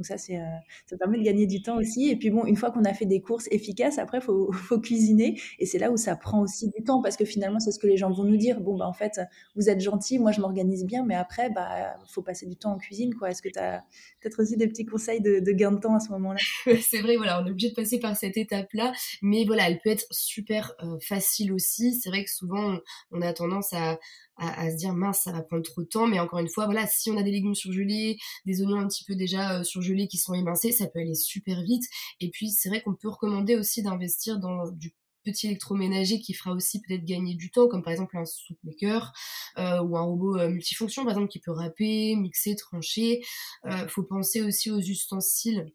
ça, 0.02 0.18
c'est, 0.18 0.40
ça 0.86 0.98
permet 0.98 1.18
de 1.18 1.24
gagner 1.24 1.48
du 1.48 1.62
temps 1.62 1.78
aussi. 1.78 2.10
Et 2.10 2.16
puis, 2.16 2.30
bon, 2.30 2.46
une 2.46 2.56
fois 2.56 2.72
qu'on 2.72 2.84
a 2.84 2.94
fait 2.94 3.06
des 3.06 3.22
courses 3.22 3.48
efficaces, 3.52 3.98
après, 3.98 4.22
faut 4.22 4.80
cuisiner. 4.82 5.40
Et 5.60 5.66
c'est 5.66 5.80
là 5.80 5.92
où 5.92 5.98
ça 5.98 6.16
prend 6.16 6.42
aussi 6.42 6.70
du 6.70 6.84
temps 6.84 7.02
parce 7.02 7.18
que 7.18 7.26
finalement, 7.26 7.60
c'est 7.60 7.72
ce 7.72 7.80
que 7.80 7.88
les 7.88 7.98
gens 7.98 8.12
vont 8.12 8.24
nous 8.24 8.38
dire. 8.38 8.60
Bon, 8.60 8.78
bah, 8.78 8.88
en 8.88 8.94
fait, 8.94 9.20
vous 9.56 9.70
êtes 9.70 9.80
gentil, 9.80 10.20
moi, 10.20 10.32
je 10.32 10.42
m'organise 10.42 10.86
bien, 10.86 11.06
mais 11.06 11.16
après, 11.16 11.50
bah, 11.50 11.96
faut 12.08 12.22
passer 12.22 12.46
du 12.46 12.56
temps 12.56 12.74
en 12.74 12.78
cuisine. 12.78 12.97
Est-ce 13.04 13.42
que 13.42 13.50
tu 13.50 13.60
as 13.60 13.84
peut-être 14.22 14.42
aussi 14.42 14.58
des 14.58 14.68
petits 14.68 14.86
conseils 14.86 15.22
de, 15.22 15.39
gain 15.51 15.72
de 15.72 15.80
temps 15.80 15.96
à 15.96 16.00
ce 16.00 16.10
moment-là? 16.12 16.39
C'est 16.82 17.01
vrai, 17.01 17.18
voilà, 17.18 17.42
on 17.42 17.46
est 17.48 17.51
obligé 17.51 17.70
de 17.70 17.75
passer 17.75 18.00
par 18.00 18.16
cette 18.16 18.38
étape-là, 18.38 18.94
mais 19.22 19.46
voilà, 19.46 19.70
elle 19.70 19.80
peut 19.80 19.89
être 19.89 20.06
super 20.12 20.74
euh, 20.84 20.98
facile 21.01 21.54
aussi. 21.54 21.94
C'est 21.94 22.10
vrai 22.10 22.24
que 22.24 22.32
souvent, 22.32 22.77
on, 23.12 23.22
a 23.22 23.34
tendance 23.34 23.74
à, 23.74 23.98
se 24.39 24.75
dire 24.75 24.94
mince 24.94 25.22
ça 25.24 25.32
va 25.32 25.42
prendre 25.42 25.63
trop 25.63 25.82
de 25.82 25.88
temps. 25.88 26.08
Mais 26.08 26.20
encore 26.20 26.39
une 26.39 26.50
fois 26.50 26.66
voilà 26.66 26.86
si 26.86 27.10
on 27.10 27.18
a 27.18 27.24
des 27.24 27.32
légumes 27.32 27.56
surgelés 27.56 28.18
des 28.46 28.62
oignons 28.62 28.80
un 28.80 28.88
petit 28.88 29.04
peu 29.04 29.16
déjà 29.16 29.60
euh, 29.60 29.63
surgelés 29.63 30.08
qui 30.08 30.18
sont 30.18 30.36
émincés 30.36 30.72
ça 30.72 30.86
peut 30.86 31.00
aller 31.00 31.16
super 31.16 31.63
vite. 31.63 31.84
Et 32.20 32.30
puis 32.30 32.51
c'est 32.51 32.70
vrai 32.70 32.82
qu'on 32.82 32.94
peut 32.94 33.10
recommander 33.10 33.56
aussi 33.56 33.82
d'investir 33.82 34.39
dans 34.39 34.70
du 34.72 34.94
petit 35.27 35.48
électroménager 35.48 36.19
qui 36.19 36.34
fera 36.34 36.53
aussi 36.53 36.81
peut-être 36.81 37.05
gagner 37.05 37.36
du 37.36 37.51
temps, 37.51 37.67
comme 37.67 37.84
par 37.84 37.91
exemple 37.91 38.17
un 38.17 38.25
soup 38.25 38.57
maker 38.63 39.13
euh, 39.57 39.81
ou 39.81 39.98
un 39.98 40.01
robot 40.01 40.38
euh, 40.38 40.50
multifonction, 40.50 41.03
par 41.03 41.13
exemple, 41.13 41.29
qui 41.29 41.39
peut 41.39 41.51
râper, 41.51 42.15
mixer, 42.15 42.55
trancher. 42.55 43.22
Euh, 43.65 43.88
faut 43.88 44.03
penser 44.03 44.41
aussi 44.41 44.72
aux 44.72 44.79
ustensiles 44.79 45.72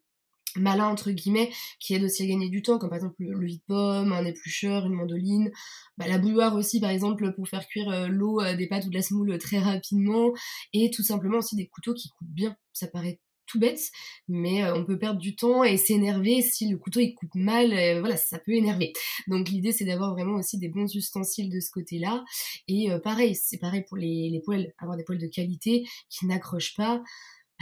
malins 0.55 0.87
entre 0.87 1.09
guillemets 1.09 1.51
qui 1.79 1.95
aident 1.95 2.03
aussi 2.03 2.21
à 2.21 2.27
gagner 2.27 2.47
du 2.47 2.61
temps 2.61 2.77
comme 2.77 2.89
par 2.89 2.97
exemple 2.97 3.15
le, 3.17 3.43
vide-pomme, 3.43 4.11
un 4.11 4.23
éplucheur, 4.23 4.85
une 4.85 4.93
mandoline, 4.93 5.51
bah, 5.97 6.07
la 6.07 6.19
bouilloire 6.19 6.53
aussi 6.53 6.79
par 6.79 6.91
exemple 6.91 7.33
pour 7.33 7.47
faire 7.47 7.65
cuire 7.65 8.07
l'eau 8.07 8.39
des 8.53 8.67
pâtes 8.67 8.85
ou 8.85 8.89
de 8.89 8.95
la 8.95 9.01
semoule 9.01 9.35
très 9.39 9.57
rapidement. 9.57 10.31
Et 10.71 10.91
tout 10.91 11.01
simplement 11.01 11.39
aussi 11.39 11.55
des 11.55 11.67
couteaux 11.67 11.95
qui 11.95 12.09
coupent 12.09 12.27
bien. 12.29 12.55
Ça 12.71 12.87
paraît 12.87 13.19
bête, 13.59 13.91
mais 14.27 14.63
euh, 14.63 14.75
on 14.75 14.85
peut 14.85 14.97
perdre 14.97 15.19
du 15.19 15.35
temps 15.35 15.63
et 15.63 15.77
s'énerver 15.77 16.41
si 16.41 16.69
le 16.69 16.77
couteau 16.77 16.99
il 16.99 17.13
coupe 17.13 17.35
mal, 17.35 17.73
euh, 17.73 17.99
voilà, 17.99 18.17
ça 18.17 18.39
peut 18.39 18.53
énerver. 18.53 18.93
Donc 19.27 19.49
l'idée 19.49 19.71
c'est 19.71 19.85
d'avoir 19.85 20.13
vraiment 20.13 20.37
aussi 20.37 20.57
des 20.57 20.69
bons 20.69 20.93
ustensiles 20.93 21.49
de 21.49 21.59
ce 21.59 21.71
côté-là. 21.71 22.23
Et 22.67 22.91
euh, 22.91 22.99
pareil, 22.99 23.35
c'est 23.35 23.57
pareil 23.57 23.83
pour 23.87 23.97
les, 23.97 24.29
les 24.29 24.41
poêles, 24.41 24.73
avoir 24.77 24.97
des 24.97 25.03
poêles 25.03 25.19
de 25.19 25.27
qualité 25.27 25.85
qui 26.09 26.25
n'accrochent 26.25 26.75
pas. 26.75 27.03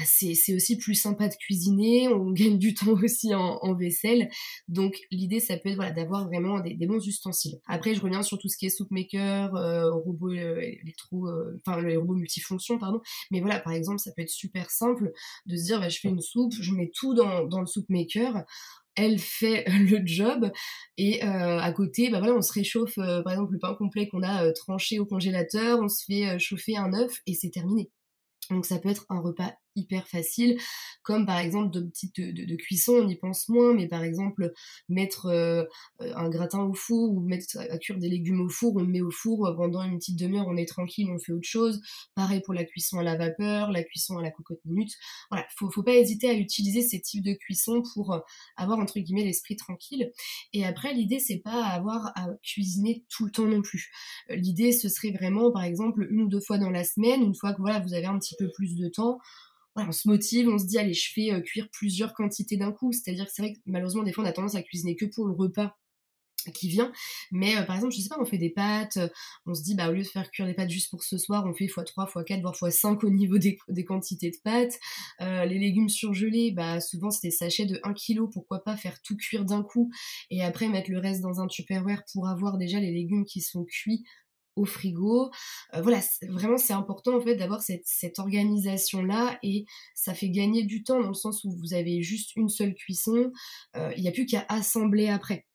Bah, 0.02 0.08
c'est 0.08 0.56
aussi 0.56 0.78
plus 0.78 0.96
sympa 0.96 1.28
de 1.28 1.36
cuisiner, 1.36 2.08
on 2.08 2.32
gagne 2.32 2.58
du 2.58 2.74
temps 2.74 2.94
aussi 2.94 3.34
en, 3.36 3.74
vaisselle. 3.76 4.30
Donc 4.68 4.96
l'idée, 5.12 5.40
ça 5.40 5.58
peut 5.58 5.70
être 5.70 5.76
voilà, 5.76 5.92
d'avoir 5.92 6.26
vraiment 6.26 6.60
des, 6.60 6.76
bons 6.88 7.06
ustensiles. 7.06 7.60
Après, 7.68 7.94
je 7.94 8.02
reviens 8.02 8.24
sur 8.24 8.38
tout 8.38 8.50
ce 8.50 8.58
qui 8.58 8.66
est 8.66 8.70
soup 8.70 8.90
maker, 8.90 9.56
euh, 9.56 9.92
robot 9.92 10.32
euh, 10.32 10.62
euh, 11.14 11.62
enfin 11.66 11.82
les 11.82 11.98
robots 11.98 12.16
multifonctions, 12.16 12.80
pardon. 12.80 13.02
Mais 13.32 13.42
voilà, 13.42 13.60
par 13.60 13.74
exemple, 13.74 14.00
ça 14.00 14.12
peut 14.16 14.24
être 14.24 14.30
super 14.30 14.70
simple 14.72 15.12
de 15.46 15.56
se 15.56 15.66
dire, 15.66 15.80
bah, 15.80 15.90
je 15.90 16.00
fais 16.00 16.10
une 16.10 16.22
soupe, 16.22 16.54
je 16.60 16.74
mets 16.74 16.92
tout 16.94 17.14
dans, 17.14 17.60
le 17.60 17.68
soup 17.68 17.86
maker 17.90 18.44
elle 18.96 19.20
fait 19.20 19.64
le 19.70 20.02
job 20.06 20.52
et 20.98 21.22
à 21.22 21.72
côté 21.72 22.10
bah 22.10 22.20
voilà 22.20 22.36
on 22.36 22.42
se 22.42 22.52
réchauffe 22.52 22.96
par 22.96 23.32
exemple 23.32 23.54
le 23.54 23.60
pain 23.60 23.74
complet 23.76 24.10
qu'on 24.10 24.22
a 24.22 24.52
tranché 24.52 25.00
au 25.00 25.06
congélateur 25.06 25.80
on 25.82 25.88
se 25.88 26.04
fait 26.04 26.38
chauffer 26.40 26.76
un 26.76 26.94
œuf 26.94 27.22
et 27.26 27.34
c'est 27.34 27.52
terminé 27.52 27.90
donc 28.50 28.66
ça 28.66 28.80
peut 28.80 28.90
être 28.90 29.06
un 29.10 29.22
repas 29.22 29.54
hyper 29.76 30.08
facile, 30.08 30.58
comme 31.04 31.26
par 31.26 31.40
exemple 31.40 31.72
de 31.72 31.82
petites 31.82 32.20
de, 32.20 32.56
cuisson, 32.56 32.94
on 33.04 33.08
y 33.08 33.16
pense 33.16 33.50
moins, 33.50 33.74
mais 33.74 33.88
par 33.88 34.04
exemple 34.04 34.52
mettre 34.90 35.28
euh, 35.28 35.64
un 36.00 36.30
gratin 36.30 36.64
au 36.64 36.74
four 36.74 37.12
ou 37.12 37.22
mettre 37.22 37.58
à 37.58 37.78
cuire 37.78 37.98
des 37.98 38.10
légumes 38.10 38.42
au 38.42 38.50
four, 38.50 38.76
on 38.76 38.82
le 38.82 38.88
met 38.88 39.02
au 39.02 39.12
four 39.12 39.48
euh, 39.48 39.56
pendant 39.56 39.84
une 39.84 39.98
petite 39.98 40.20
demi-heure, 40.20 40.48
on 40.48 40.58
est 40.58 40.68
tranquille, 40.68 41.10
on 41.10 41.20
fait 41.20 41.32
autre 41.32 41.48
chose. 41.48 41.82
Pareil 42.16 42.42
pour 42.42 42.54
la 42.54 42.66
cuisson 42.66 43.00
à 43.00 43.04
la 43.04 43.16
vapeur, 43.16 43.72
la 43.72 43.84
cuisson 43.84 44.18
à 44.18 44.22
la 44.22 44.32
cocotte 44.32 44.60
minute. 44.66 44.94
Voilà, 45.30 45.46
faut, 45.58 45.70
faut 45.72 45.84
pas 45.84 45.96
hésiter 45.96 46.30
à 46.30 46.34
utiliser 46.34 46.82
ces 46.82 47.02
types 47.02 47.24
de 47.24 47.34
cuisson 47.34 47.82
pour 47.94 48.14
euh, 48.14 48.20
avoir 48.58 48.80
entre 48.80 49.00
guillemets 49.00 49.24
l'esprit 49.24 49.56
tranquille. 49.56 50.12
Et 50.54 50.66
après 50.66 50.94
l'idée 50.94 51.20
c'est 51.20 51.40
pas 51.40 51.64
avoir 51.66 52.12
à 52.16 52.28
cuisiner 52.44 53.06
tout 53.10 53.26
le 53.26 53.32
temps 53.32 53.46
non 53.46 53.62
plus. 53.62 53.92
L'idée 54.30 54.72
ce 54.72 54.90
serait 54.90 55.12
vraiment 55.12 55.52
par 55.52 55.64
exemple 55.64 56.08
une 56.10 56.24
ou 56.24 56.28
deux 56.28 56.42
fois 56.42 56.58
dans 56.58 56.70
la 56.70 56.84
semaine, 56.84 57.22
une 57.22 57.36
fois 57.36 57.54
que 57.54 57.62
voilà 57.62 57.80
vous 57.80 57.94
avez 57.94 58.06
un 58.06 58.20
petit 58.20 58.36
peu 58.38 58.50
plus 58.52 58.76
de 58.76 58.88
temps 58.88 59.20
on 59.76 59.92
se 59.92 60.08
motive, 60.08 60.50
on 60.50 60.58
se 60.58 60.66
dit 60.66 60.78
allez, 60.78 60.94
je 60.94 61.12
fais 61.14 61.32
euh, 61.32 61.42
cuire 61.42 61.70
plusieurs 61.72 62.14
quantités 62.14 62.58
d'un 62.58 62.72
coup. 62.72 62.92
C'est-à-dire 62.92 63.26
que 63.26 63.32
c'est 63.34 63.42
vrai 63.42 63.54
que 63.54 63.60
malheureusement, 63.66 64.04
des 64.04 64.12
fois, 64.12 64.24
on 64.24 64.28
a 64.28 64.34
tendance 64.34 64.56
à 64.56 64.64
cuisiner 64.64 64.96
que 64.96 65.06
pour 65.06 65.28
le 65.28 65.34
repas 65.34 65.78
qui 66.56 66.70
vient. 66.70 66.92
Mais 67.32 67.56
euh, 67.56 67.62
par 67.64 67.76
exemple, 67.76 67.94
je 67.94 68.02
sais 68.02 68.10
pas, 68.10 68.18
on 68.20 68.26
fait 68.26 68.40
des 68.40 68.50
pâtes, 68.50 68.98
euh, 68.98 69.08
on 69.46 69.54
se 69.54 69.62
dit, 69.62 69.76
bah 69.76 69.90
au 69.90 69.94
lieu 69.94 70.02
de 70.02 70.08
faire 70.08 70.32
cuire 70.32 70.48
des 70.48 70.56
pâtes 70.56 70.72
juste 70.72 70.90
pour 70.90 71.04
ce 71.04 71.20
soir, 71.20 71.46
on 71.46 71.54
fait 71.54 71.66
x3, 71.66 72.12
x4, 72.12 72.42
voire 72.42 72.56
x5 72.56 73.06
au 73.06 73.12
niveau 73.12 73.38
des, 73.38 73.60
quantités 73.86 74.32
de 74.32 74.38
pâtes. 74.44 74.80
les 75.20 75.60
légumes 75.60 75.88
surgelés, 75.88 76.52
bah 76.52 76.80
souvent 76.82 77.10
des 77.22 77.30
sachets 77.30 77.68
de 77.68 77.80
1 77.84 77.94
kg, 77.94 78.28
pourquoi 78.34 78.64
pas 78.64 78.76
faire 78.76 79.00
tout 79.04 79.16
cuire 79.16 79.46
d'un 79.46 79.62
coup 79.62 79.92
et 80.32 80.44
après 80.44 80.68
mettre 80.68 80.90
le 80.90 80.98
reste 80.98 81.22
dans 81.22 81.42
un 81.42 81.48
tupperware 81.48 82.04
pour 82.12 82.28
avoir 82.28 82.58
déjà 82.58 82.80
les 82.80 82.92
légumes 82.92 83.26
qui 83.26 83.42
sont 83.42 83.64
cuits 83.64 84.04
au 84.56 84.66
frigo. 84.66 85.32
Euh, 85.74 85.82
voilà, 85.82 86.00
vraiment 86.30 86.58
c'est 86.58 86.74
important 86.74 87.16
en 87.18 87.22
fait 87.22 87.36
d'avoir 87.36 87.62
cette, 87.62 87.86
cette 87.86 88.20
organisation 88.20 89.04
là 89.04 89.40
et 89.44 89.66
ça 89.96 90.14
fait 90.14 90.30
gagner 90.30 90.64
du 90.64 90.84
temps 90.84 91.00
dans 91.02 91.10
le 91.10 91.14
sens 91.14 91.44
où 91.44 91.52
vous 91.52 91.74
avez 91.74 92.02
juste 92.02 92.36
une 92.36 92.50
seule 92.50 92.74
cuisson, 92.74 93.32
euh, 93.76 93.92
il 93.96 94.04
n'y 94.04 94.10
a 94.10 94.12
plus 94.12 94.26
qu'à 94.26 94.46
assembler 94.50 95.10
après. 95.10 95.46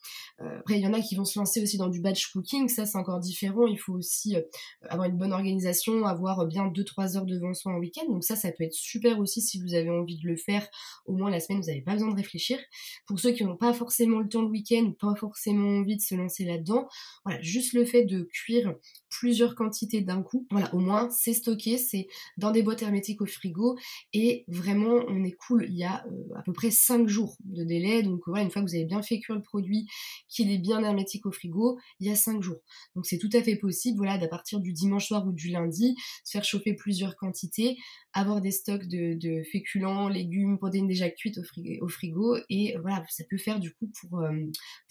Euh, 0.40 0.58
après, 0.58 0.78
il 0.78 0.82
y 0.82 0.86
en 0.86 0.92
a 0.92 1.00
qui 1.00 1.14
vont 1.14 1.24
se 1.24 1.38
lancer 1.38 1.62
aussi 1.62 1.78
dans 1.78 1.88
du 1.88 2.00
batch 2.00 2.32
cooking, 2.32 2.68
ça 2.68 2.86
c'est 2.86 2.98
encore 2.98 3.20
différent. 3.20 3.66
Il 3.66 3.78
faut 3.78 3.94
aussi 3.94 4.36
euh, 4.36 4.42
avoir 4.88 5.08
une 5.08 5.16
bonne 5.16 5.32
organisation, 5.32 6.04
avoir 6.04 6.46
bien 6.46 6.66
2-3 6.68 7.16
heures 7.16 7.26
devant 7.26 7.54
soi 7.54 7.72
en 7.72 7.78
week-end. 7.78 8.06
Donc 8.08 8.24
ça, 8.24 8.36
ça 8.36 8.50
peut 8.52 8.64
être 8.64 8.74
super 8.74 9.18
aussi 9.18 9.40
si 9.40 9.60
vous 9.60 9.74
avez 9.74 9.90
envie 9.90 10.18
de 10.18 10.26
le 10.26 10.36
faire. 10.36 10.66
Au 11.06 11.12
moins 11.12 11.30
la 11.30 11.40
semaine, 11.40 11.60
vous 11.60 11.68
n'avez 11.68 11.82
pas 11.82 11.92
besoin 11.92 12.10
de 12.10 12.16
réfléchir. 12.16 12.58
Pour 13.06 13.20
ceux 13.20 13.32
qui 13.32 13.44
n'ont 13.44 13.56
pas 13.56 13.72
forcément 13.72 14.18
le 14.18 14.28
temps 14.28 14.42
le 14.42 14.48
week-end, 14.48 14.92
pas 14.98 15.14
forcément 15.14 15.78
envie 15.78 15.96
de 15.96 16.02
se 16.02 16.14
lancer 16.14 16.44
là-dedans, 16.44 16.88
voilà, 17.24 17.40
juste 17.40 17.72
le 17.72 17.84
fait 17.84 18.04
de 18.04 18.22
cuire 18.32 18.74
plusieurs 19.08 19.54
quantités 19.54 20.00
d'un 20.00 20.22
coup, 20.22 20.46
voilà, 20.50 20.74
au 20.74 20.78
moins 20.78 21.08
c'est 21.10 21.32
stocké, 21.32 21.78
c'est 21.78 22.06
dans 22.36 22.50
des 22.50 22.62
boîtes 22.62 22.82
hermétiques 22.82 23.22
au 23.22 23.26
frigo 23.26 23.76
et 24.12 24.44
vraiment 24.48 25.00
on 25.08 25.24
est 25.24 25.32
cool. 25.32 25.66
Il 25.68 25.76
y 25.76 25.84
a 25.84 26.04
euh, 26.06 26.34
à 26.36 26.42
peu 26.42 26.52
près 26.52 26.70
5 26.70 27.08
jours 27.08 27.36
de 27.44 27.64
délai. 27.64 28.02
Donc 28.02 28.20
voilà, 28.26 28.44
une 28.44 28.50
fois 28.50 28.62
que 28.62 28.68
vous 28.68 28.74
avez 28.74 28.84
bien 28.84 29.02
fait 29.02 29.20
cuire 29.20 29.36
le 29.36 29.42
produit, 29.42 29.86
qu'il 30.28 30.50
est 30.50 30.58
bien 30.58 30.82
hermétique 30.82 31.26
au 31.26 31.32
frigo, 31.32 31.78
il 32.00 32.08
y 32.08 32.10
a 32.10 32.16
5 32.16 32.42
jours. 32.42 32.60
Donc 32.94 33.06
c'est 33.06 33.18
tout 33.18 33.30
à 33.32 33.42
fait 33.42 33.56
possible, 33.56 33.96
voilà, 33.96 34.18
d'à 34.18 34.28
partir 34.28 34.60
du 34.60 34.72
dimanche 34.72 35.06
soir 35.06 35.26
ou 35.26 35.32
du 35.32 35.48
lundi, 35.50 35.96
se 36.24 36.32
faire 36.32 36.44
chauffer 36.44 36.74
plusieurs 36.74 37.16
quantités, 37.16 37.76
avoir 38.16 38.40
des 38.40 38.50
stocks 38.50 38.86
de, 38.86 39.42
féculents, 39.52 40.08
légumes, 40.08 40.56
protéines 40.56 40.86
déjà 40.86 41.10
cuites 41.10 41.38
au 41.80 41.88
frigo, 41.88 42.36
et 42.48 42.74
voilà, 42.80 43.04
ça 43.10 43.24
peut 43.28 43.36
faire 43.36 43.60
du 43.60 43.74
coup 43.74 43.90
pour, 44.00 44.20
euh, 44.20 44.32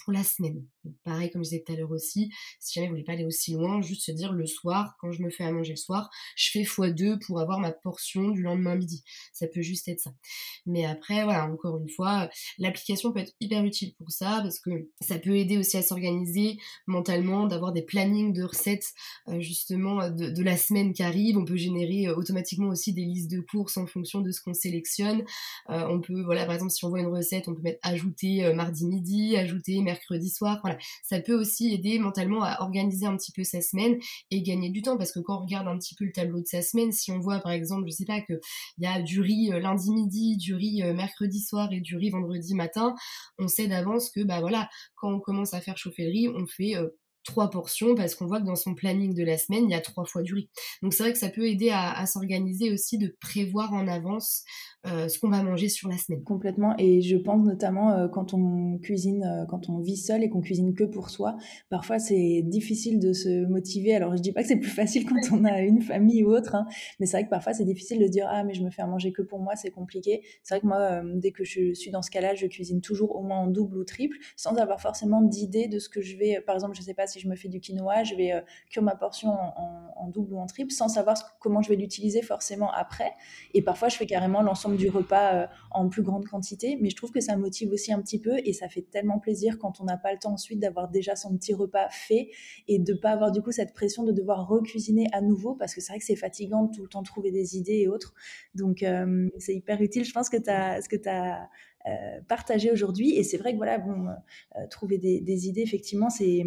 pour 0.03 0.13
la 0.13 0.23
semaine. 0.23 0.63
pareil, 1.03 1.31
comme 1.31 1.43
je 1.43 1.49
disais 1.49 1.63
tout 1.65 1.73
à 1.73 1.75
l'heure 1.75 1.89
aussi, 1.89 2.29
si 2.59 2.75
jamais 2.75 2.87
vous 2.87 2.93
voulez 2.93 3.03
pas 3.03 3.13
aller 3.13 3.25
aussi 3.25 3.53
loin, 3.53 3.81
juste 3.81 4.05
se 4.05 4.11
dire 4.11 4.31
le 4.31 4.45
soir, 4.45 4.95
quand 4.99 5.11
je 5.11 5.23
me 5.23 5.31
fais 5.31 5.43
à 5.43 5.51
manger 5.51 5.71
le 5.71 5.77
soir, 5.77 6.11
je 6.35 6.51
fais 6.51 6.61
x2 6.61 7.17
pour 7.25 7.39
avoir 7.39 7.59
ma 7.59 7.71
portion 7.71 8.29
du 8.29 8.43
lendemain 8.43 8.75
midi. 8.75 9.03
Ça 9.33 9.47
peut 9.47 9.63
juste 9.63 9.87
être 9.87 10.01
ça. 10.01 10.13
Mais 10.67 10.85
après, 10.85 11.23
voilà, 11.23 11.45
encore 11.45 11.79
une 11.79 11.89
fois, 11.89 12.29
l'application 12.59 13.11
peut 13.11 13.21
être 13.21 13.33
hyper 13.39 13.65
utile 13.65 13.95
pour 13.97 14.11
ça 14.11 14.41
parce 14.43 14.59
que 14.59 14.69
ça 15.01 15.17
peut 15.17 15.35
aider 15.35 15.57
aussi 15.57 15.77
à 15.77 15.81
s'organiser 15.81 16.57
mentalement, 16.85 17.47
d'avoir 17.47 17.73
des 17.73 17.81
plannings 17.81 18.33
de 18.33 18.43
recettes 18.43 18.93
euh, 19.29 19.39
justement 19.39 20.11
de, 20.11 20.43
la 20.43 20.57
semaine 20.57 20.93
qui 20.93 21.01
arrive. 21.01 21.37
On 21.37 21.45
peut 21.45 21.55
générer 21.55 22.07
euh, 22.07 22.15
automatiquement 22.15 22.67
aussi 22.67 22.93
des 22.93 23.14
de 23.23 23.39
courses 23.39 23.77
en 23.77 23.87
fonction 23.87 24.21
de 24.21 24.31
ce 24.31 24.41
qu'on 24.41 24.53
sélectionne. 24.53 25.23
Euh, 25.69 25.87
on 25.89 26.01
peut, 26.01 26.21
voilà, 26.23 26.45
par 26.45 26.55
exemple, 26.55 26.71
si 26.71 26.83
on 26.85 26.89
voit 26.89 26.99
une 26.99 27.07
recette, 27.07 27.47
on 27.47 27.55
peut 27.55 27.61
mettre 27.61 27.79
ajouter 27.83 28.53
mardi 28.53 28.85
midi, 28.85 29.37
ajouter 29.37 29.81
mercredi 29.81 30.29
soir. 30.29 30.59
Voilà, 30.61 30.77
ça 31.03 31.19
peut 31.19 31.33
aussi 31.33 31.73
aider 31.73 31.99
mentalement 31.99 32.43
à 32.43 32.61
organiser 32.61 33.05
un 33.05 33.15
petit 33.17 33.31
peu 33.31 33.43
sa 33.43 33.61
semaine 33.61 33.97
et 34.31 34.41
gagner 34.41 34.69
du 34.69 34.81
temps 34.81 34.97
parce 34.97 35.11
que 35.11 35.19
quand 35.19 35.37
on 35.37 35.45
regarde 35.45 35.67
un 35.67 35.77
petit 35.77 35.95
peu 35.95 36.05
le 36.05 36.11
tableau 36.11 36.41
de 36.41 36.47
sa 36.47 36.61
semaine, 36.61 36.91
si 36.91 37.11
on 37.11 37.19
voit 37.19 37.39
par 37.39 37.51
exemple, 37.51 37.85
je 37.87 37.91
sais 37.91 38.05
pas, 38.05 38.21
qu'il 38.21 38.39
y 38.79 38.85
a 38.85 39.01
du 39.01 39.21
riz 39.21 39.49
lundi 39.59 39.91
midi, 39.91 40.37
du 40.37 40.53
riz 40.53 40.83
mercredi 40.93 41.39
soir 41.39 41.71
et 41.71 41.81
du 41.81 41.97
riz 41.97 42.09
vendredi 42.09 42.53
matin, 42.53 42.95
on 43.39 43.47
sait 43.47 43.67
d'avance 43.67 44.09
que 44.09 44.21
bah 44.23 44.39
voilà, 44.39 44.69
quand 44.95 45.11
on 45.11 45.19
commence 45.19 45.53
à 45.53 45.61
faire 45.61 45.77
chauffer 45.77 46.03
le 46.03 46.09
riz, 46.09 46.29
on 46.29 46.45
fait 46.47 46.75
euh, 46.75 46.89
trois 47.25 47.49
portions 47.49 47.95
parce 47.95 48.15
qu'on 48.15 48.27
voit 48.27 48.39
que 48.39 48.45
dans 48.45 48.55
son 48.55 48.73
planning 48.73 49.13
de 49.13 49.23
la 49.23 49.37
semaine, 49.37 49.65
il 49.65 49.71
y 49.71 49.75
a 49.75 49.81
trois 49.81 50.05
fois 50.05 50.21
du 50.21 50.33
riz. 50.33 50.49
Donc 50.81 50.93
c'est 50.93 51.03
vrai 51.03 51.11
que 51.11 51.19
ça 51.19 51.29
peut 51.29 51.47
aider 51.47 51.69
à 51.71 52.05
s'organiser 52.05 52.71
aussi, 52.71 52.97
de 52.97 53.15
prévoir 53.19 53.73
en 53.73 53.87
avance 53.87 54.43
euh, 54.87 55.07
ce 55.07 55.17
qu'on 55.17 55.29
va 55.29 55.41
manger 55.41 55.67
sur 55.67 55.89
la 55.89 55.97
semaine. 55.97 56.23
Complètement. 56.23 56.75
Et 56.77 57.01
je 57.01 57.17
pense 57.17 57.43
notamment 57.43 57.91
euh, 57.91 58.07
quand 58.07 58.35
on 58.35 58.77
cuisine, 58.77 59.23
euh, 59.23 59.45
quand 59.49 59.67
on 59.67 59.79
vit 59.79 59.97
seul 59.97 60.23
et 60.23 60.29
qu'on 60.29 60.41
cuisine 60.41 60.75
que 60.75 60.83
pour 60.83 61.09
soi, 61.09 61.37
parfois 61.69 61.97
c'est 61.97 62.43
difficile 62.43 62.99
de 62.99 63.11
se 63.11 63.47
motiver. 63.47 63.95
Alors 63.95 64.15
je 64.15 64.21
dis 64.21 64.31
pas 64.31 64.43
que 64.43 64.47
c'est 64.47 64.59
plus 64.59 64.69
facile 64.69 65.05
quand 65.09 65.19
on 65.31 65.43
a 65.43 65.61
une 65.61 65.81
famille 65.81 66.23
ou 66.23 66.29
autre, 66.29 66.53
hein, 66.53 66.67
mais 66.99 67.07
c'est 67.07 67.17
vrai 67.17 67.25
que 67.25 67.31
parfois 67.31 67.53
c'est 67.53 67.65
difficile 67.65 67.99
de 67.99 68.05
se 68.05 68.11
dire 68.11 68.27
ah 68.29 68.43
mais 68.43 68.53
je 68.53 68.63
me 68.63 68.69
fais 68.69 68.83
à 68.83 68.87
manger 68.87 69.11
que 69.11 69.23
pour 69.23 69.39
moi, 69.39 69.55
c'est 69.55 69.71
compliqué. 69.71 70.21
C'est 70.43 70.55
vrai 70.55 70.61
que 70.61 70.67
moi 70.67 71.01
dès 71.15 71.31
que 71.31 71.43
je 71.43 71.73
suis 71.73 71.89
dans 71.89 72.03
ce 72.03 72.11
cas-là, 72.11 72.35
je 72.35 72.45
cuisine 72.45 72.79
toujours 72.79 73.15
au 73.15 73.23
moins 73.23 73.39
en 73.39 73.47
double 73.47 73.77
ou 73.77 73.85
triple, 73.85 74.17
sans 74.35 74.55
avoir 74.55 74.81
forcément 74.81 75.23
d'idée 75.23 75.67
de 75.67 75.79
ce 75.79 75.89
que 75.89 76.01
je 76.01 76.15
vais. 76.15 76.41
Par 76.45 76.55
exemple, 76.55 76.75
je 76.75 76.83
sais 76.83 76.93
pas 76.93 77.07
si 77.07 77.14
je 77.19 77.27
me 77.27 77.35
fais 77.35 77.49
du 77.49 77.59
quinoa, 77.59 78.03
je 78.03 78.15
vais 78.15 78.43
cuire 78.69 78.83
ma 78.83 78.95
portion 78.95 79.29
en, 79.29 80.07
double 80.07 80.33
ou 80.33 80.37
en 80.37 80.45
triple, 80.45 80.71
sans 80.71 80.87
savoir 80.87 81.15
comment 81.39 81.61
je 81.61 81.69
vais 81.69 81.75
l'utiliser 81.75 82.21
forcément 82.21 82.71
après. 82.71 83.13
Et 83.53 83.61
parfois 83.61 83.89
je 83.89 83.97
fais 83.97 84.05
carrément 84.05 84.41
l'ensemble 84.41 84.77
du 84.77 84.89
repas 84.89 85.33
euh, 85.33 85.47
en 85.71 85.89
plus 85.89 86.03
grande 86.03 86.25
quantité, 86.25 86.77
mais 86.81 86.89
je 86.89 86.95
trouve 86.95 87.11
que 87.11 87.21
ça 87.21 87.35
motive 87.37 87.71
aussi 87.71 87.91
un 87.91 88.01
petit 88.01 88.19
peu 88.19 88.37
et 88.43 88.53
ça 88.53 88.69
fait 88.69 88.81
tellement 88.81 89.19
plaisir 89.19 89.57
quand 89.59 89.79
on 89.81 89.85
n'a 89.85 89.97
pas 89.97 90.13
le 90.13 90.19
temps 90.19 90.33
ensuite 90.33 90.59
d'avoir 90.59 90.89
déjà 90.89 91.15
son 91.15 91.35
petit 91.37 91.53
repas 91.53 91.87
fait 91.89 92.29
et 92.67 92.79
de 92.79 92.93
pas 92.93 93.11
avoir 93.11 93.31
du 93.31 93.41
coup 93.41 93.51
cette 93.51 93.73
pression 93.73 94.03
de 94.03 94.11
devoir 94.11 94.47
recuisiner 94.47 95.07
à 95.11 95.21
nouveau 95.21 95.55
parce 95.55 95.73
que 95.73 95.81
c'est 95.81 95.91
vrai 95.91 95.99
que 95.99 96.05
c'est 96.05 96.15
fatigant 96.15 96.63
de 96.63 96.75
tout 96.75 96.83
le 96.83 96.89
temps 96.89 97.03
trouver 97.03 97.31
des 97.31 97.57
idées 97.57 97.79
et 97.79 97.87
autres. 97.87 98.13
Donc 98.53 98.83
euh, 98.83 99.29
c'est 99.37 99.55
hyper 99.55 99.81
utile, 99.81 100.05
je 100.05 100.13
pense 100.13 100.29
que 100.29 100.37
tu 100.37 100.49
as 100.49 100.81
ce 100.81 100.89
que 100.89 100.95
tu 100.95 101.09
as 101.09 101.49
euh, 101.87 102.21
partagé 102.27 102.71
aujourd'hui. 102.71 103.15
Et 103.15 103.23
c'est 103.23 103.37
vrai 103.37 103.51
que 103.51 103.57
voilà 103.57 103.77
bon 103.77 104.07
trouver 104.69 104.97
des, 104.97 105.21
des, 105.21 105.47
idées 105.47 105.61
effectivement 105.61 106.09
c'est 106.09 106.43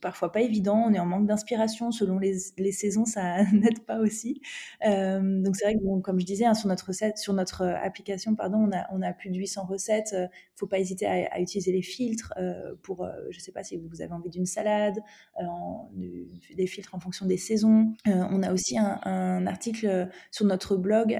parfois 0.00 0.32
pas 0.32 0.40
évident. 0.40 0.84
On 0.86 0.92
est 0.92 0.98
en 0.98 1.06
manque 1.06 1.26
d'inspiration 1.26 1.90
selon 1.90 2.18
les, 2.18 2.36
les 2.58 2.72
saisons, 2.72 3.04
ça 3.04 3.44
n'aide 3.52 3.80
pas 3.80 3.98
aussi. 3.98 4.40
donc 4.84 5.56
c'est 5.56 5.64
vrai 5.64 5.74
que 5.74 6.00
comme 6.00 6.20
je 6.20 6.26
disais, 6.26 6.44
hein, 6.44 6.54
sur 6.54 6.68
notre 6.68 6.90
sur 7.16 7.32
notre 7.32 7.62
application, 7.62 8.34
pardon, 8.34 8.58
on 8.58 8.76
a, 8.76 8.86
on 8.92 9.02
a 9.02 9.12
plus 9.12 9.30
de 9.30 9.36
800 9.36 9.66
recettes. 9.66 10.14
Il 10.14 10.28
faut 10.56 10.66
pas 10.66 10.78
hésiter 10.78 11.06
à, 11.06 11.40
utiliser 11.40 11.72
les 11.72 11.82
filtres 11.82 12.34
pour, 12.82 13.08
je 13.30 13.38
sais 13.40 13.52
pas 13.52 13.62
si 13.62 13.76
vous 13.76 14.02
avez 14.02 14.12
envie 14.12 14.30
d'une 14.30 14.46
salade, 14.46 14.98
des 15.94 16.66
filtres 16.66 16.94
en 16.94 17.00
fonction 17.00 17.26
des 17.26 17.38
saisons. 17.38 17.92
on 18.06 18.42
a 18.42 18.52
aussi 18.52 18.78
un, 18.78 19.46
article 19.46 20.08
sur 20.30 20.44
notre 20.44 20.76
blog 20.76 21.18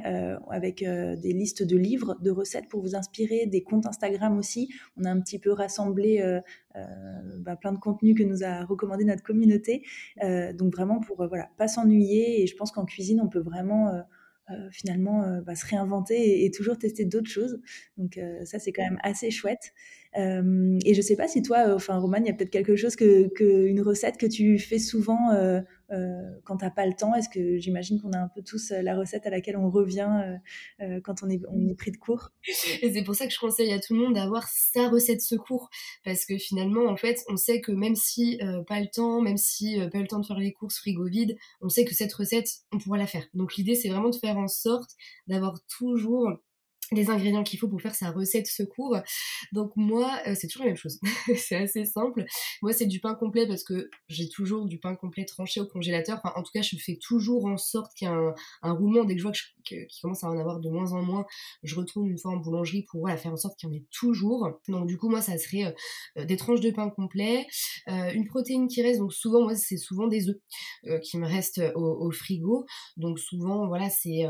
avec 0.51 0.85
des 0.85 1.33
listes 1.33 1.63
de 1.63 1.77
livres, 1.77 2.17
de 2.21 2.31
recettes 2.31 2.69
pour 2.69 2.83
vous 2.83 2.95
inspirer, 2.95 3.47
des 3.47 3.63
comptes 3.63 3.87
Instagram 3.87 4.39
aussi. 4.39 4.69
On 4.97 5.05
a 5.05 5.11
un 5.11 5.21
petit 5.21 5.39
peu 5.39 5.53
rassemblé 5.53 6.21
euh, 6.21 6.41
euh, 6.70 6.70
bah, 7.39 7.57
plein 7.57 7.73
de 7.73 7.79
contenus 7.79 8.17
que 8.17 8.23
nous 8.23 8.45
a 8.45 8.65
recommandé 8.65 9.05
notre 9.05 9.23
communauté. 9.23 9.85
Euh, 10.23 10.53
donc 10.53 10.73
vraiment 10.75 11.01
pour 11.01 11.27
voilà 11.29 11.51
pas 11.57 11.69
s'ennuyer. 11.69 12.43
Et 12.43 12.47
je 12.47 12.57
pense 12.57 12.71
qu'en 12.71 12.85
cuisine, 12.85 13.21
on 13.21 13.29
peut 13.29 13.41
vraiment 13.41 13.93
finalement 14.73 15.41
bah, 15.47 15.55
se 15.55 15.65
réinventer 15.65 16.45
et, 16.45 16.51
toujours 16.51 16.77
tester 16.77 17.05
d'autres 17.05 17.31
choses. 17.31 17.61
Donc 17.97 18.19
ça, 18.45 18.59
c'est 18.59 18.73
quand 18.73 18.83
même 18.83 18.99
assez 19.05 19.31
chouette. 19.31 19.73
et 20.17 20.95
je 20.95 21.01
sais 21.01 21.15
pas 21.15 21.29
si 21.29 21.43
toi, 21.43 21.73
enfin 21.75 21.99
Roman, 21.99 22.19
il 22.19 22.27
y 22.27 22.31
a 22.31 22.35
peut-être 22.35 22.51
quelque 22.51 22.75
chose 22.75 22.97
que, 22.97 23.29
que, 23.29 23.67
une 23.67 23.81
recette 23.81 24.17
que 24.17 24.27
tu 24.27 24.59
fais 24.59 24.81
souvent 24.81 25.31
euh, 25.31 25.61
quand 26.45 26.59
t'as 26.59 26.71
pas 26.71 26.87
le 26.87 26.95
temps 26.95 27.15
Est-ce 27.15 27.29
que 27.29 27.59
j'imagine 27.59 28.01
qu'on 28.01 28.13
a 28.13 28.19
un 28.19 28.29
peu 28.29 28.43
tous 28.43 28.71
euh, 28.71 28.83
la 28.83 28.97
recette 28.97 29.27
à 29.27 29.31
laquelle 29.31 29.57
on 29.57 29.71
revient 29.71 30.39
euh, 30.81 31.01
quand 31.03 31.23
on 31.23 31.29
est, 31.29 31.41
on 31.49 31.69
est 31.69 31.75
pris 31.75 31.91
de 31.91 31.97
cours 31.97 32.31
Et 32.83 32.93
c'est 32.93 33.03
pour 33.03 33.15
ça 33.15 33.27
que 33.27 33.33
je 33.33 33.39
conseille 33.39 33.73
à 33.73 33.81
tout 33.81 33.95
le 33.95 34.01
monde 34.01 34.15
d'avoir 34.15 34.49
sa 34.49 34.89
recette 34.89 35.21
secours, 35.21 35.71
parce 36.05 36.25
que 36.25 36.39
finalement, 36.39 36.87
en 36.87 36.97
fait, 36.97 37.25
on 37.29 37.37
sait 37.37 37.61
que 37.61 37.73
même 37.73 37.95
si 37.95 38.39
pas 38.67 38.81
le 38.81 38.87
temps, 38.87 39.21
même 39.21 39.37
si 39.37 39.79
pas 39.93 39.99
le 39.99 40.07
temps 40.07 40.21
de 40.21 40.27
faire 40.27 40.39
les 40.39 40.53
courses 40.53 40.79
frigo 40.79 41.05
vide, 41.05 41.37
on 41.61 41.69
sait 41.69 41.85
que 41.85 41.95
cette 41.95 42.13
recette, 42.13 42.49
on 42.73 42.79
pourra 42.79 42.99
la 42.99 43.07
faire. 43.07 43.27
Donc 43.35 43.57
l'idée, 43.57 43.75
c'est 43.75 43.89
vraiment 43.89 44.11
de 44.11 44.17
faire 44.17 44.39
en 44.39 44.49
sorte 44.49 44.91
d'avoir 45.27 45.59
toujours 45.67 46.31
les 46.93 47.11
ingrédients 47.11 47.45
qu'il 47.45 47.59
faut 47.59 47.69
pour 47.69 47.81
faire 47.81 47.95
sa 47.95 48.11
recette 48.11 48.47
secours. 48.47 48.97
Donc 49.53 49.73
moi, 49.77 50.19
euh, 50.27 50.35
c'est 50.35 50.49
toujours 50.49 50.65
la 50.65 50.71
même 50.71 50.77
chose. 50.77 50.99
c'est 51.37 51.57
assez 51.57 51.85
simple. 51.85 52.25
Moi, 52.63 52.73
c'est 52.73 52.87
du 52.87 53.01
pain 53.01 53.15
complet 53.15 53.47
parce 53.47 53.63
que 53.63 53.91
j'ai 54.09 54.29
toujours 54.29 54.67
du 54.67 54.79
pain 54.79 54.95
complet 54.97 55.25
tranché 55.25 55.61
au 55.61 55.67
congélateur. 55.67 56.21
Enfin, 56.23 56.35
en 56.37 56.43
tout 56.43 56.51
cas, 56.53 56.63
je 56.63 56.77
fais 56.77 56.99
toujours 57.01 57.47
en 57.47 57.57
sorte 57.57 57.95
qu'il 57.95 58.09
y 58.09 58.11
ait 58.11 58.15
un, 58.63 58.73
roulement. 58.73 59.05
Dès 59.05 59.15
que 59.15 59.21
je 59.21 59.25
vois 59.25 59.33
qu'il 59.65 59.87
commence 60.03 60.25
à 60.25 60.29
en 60.29 60.39
avoir 60.39 60.61
de 60.61 60.69
moins 60.69 60.93
en 60.93 61.03
moins, 61.03 61.27
je 61.63 61.75
retourne 61.75 62.07
une 62.07 62.19
fois 62.19 62.33
en 62.33 62.37
boulangerie 62.37 62.85
pour 62.91 63.01
voilà, 63.01 63.17
faire 63.17 63.33
en 63.33 63.37
sorte 63.37 63.59
qu'il 63.59 63.69
y 63.69 63.73
en 63.73 63.75
ait 63.75 63.85
toujours. 63.91 64.49
Donc 64.69 64.87
du 64.87 64.97
coup, 64.97 65.09
moi, 65.09 65.21
ça 65.21 65.37
serait 65.39 65.75
euh, 66.19 66.25
des 66.25 66.37
tranches 66.37 66.61
de 66.61 66.71
pain 66.71 66.91
complet, 66.91 67.47
euh, 67.89 68.13
une 68.13 68.27
protéine 68.27 68.69
qui 68.69 68.83
reste. 68.83 68.99
Donc 69.01 69.13
souvent, 69.13 69.43
moi, 69.43 69.57
c'est 69.57 69.77
souvent 69.77 70.07
des 70.07 70.29
œufs 70.29 71.01
qui 71.03 71.19
me 71.19 71.27
restent 71.27 71.63
au, 71.75 72.11
frigo. 72.11 72.65
Donc 72.97 73.19
souvent, 73.19 73.69
voilà, 73.69 73.91
c'est 73.91 74.25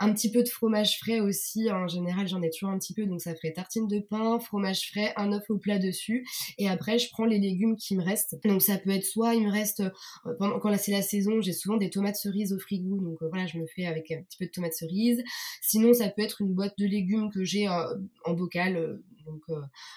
un 0.00 0.12
petit 0.12 0.30
peu 0.30 0.42
de 0.42 0.48
fromage 0.48 0.98
frais 0.98 1.20
aussi. 1.20 1.68
Hein, 1.68 1.86
général, 1.88 2.28
j'en 2.28 2.42
ai 2.42 2.50
toujours 2.50 2.70
un 2.70 2.78
petit 2.78 2.94
peu, 2.94 3.06
donc 3.06 3.20
ça 3.20 3.34
ferait 3.34 3.52
tartine 3.52 3.88
de 3.88 3.98
pain, 3.98 4.38
fromage 4.38 4.90
frais, 4.90 5.12
un 5.16 5.32
œuf 5.32 5.44
au 5.48 5.58
plat 5.58 5.78
dessus. 5.78 6.26
Et 6.56 6.68
après, 6.68 6.98
je 6.98 7.10
prends 7.10 7.24
les 7.24 7.38
légumes 7.38 7.76
qui 7.76 7.96
me 7.96 8.02
restent. 8.02 8.36
Donc 8.44 8.62
ça 8.62 8.78
peut 8.78 8.90
être 8.90 9.04
soit 9.04 9.34
il 9.34 9.46
me 9.46 9.50
reste, 9.50 9.80
euh, 9.80 10.34
pendant, 10.38 10.58
quand 10.58 10.76
c'est 10.78 10.92
la 10.92 11.02
saison, 11.02 11.40
j'ai 11.40 11.52
souvent 11.52 11.76
des 11.76 11.90
tomates 11.90 12.16
cerises 12.16 12.52
au 12.52 12.58
frigo, 12.58 12.96
donc 12.98 13.22
euh, 13.22 13.28
voilà, 13.28 13.46
je 13.46 13.58
me 13.58 13.66
fais 13.66 13.86
avec 13.86 14.10
un 14.10 14.22
petit 14.22 14.38
peu 14.38 14.46
de 14.46 14.50
tomates 14.50 14.74
cerises. 14.78 15.22
Sinon, 15.62 15.92
ça 15.94 16.08
peut 16.08 16.22
être 16.22 16.40
une 16.40 16.54
boîte 16.54 16.74
de 16.78 16.86
légumes 16.86 17.30
que 17.30 17.44
j'ai 17.44 17.68
euh, 17.68 17.94
en 18.24 18.34
bocal. 18.34 19.00
donc 19.26 19.42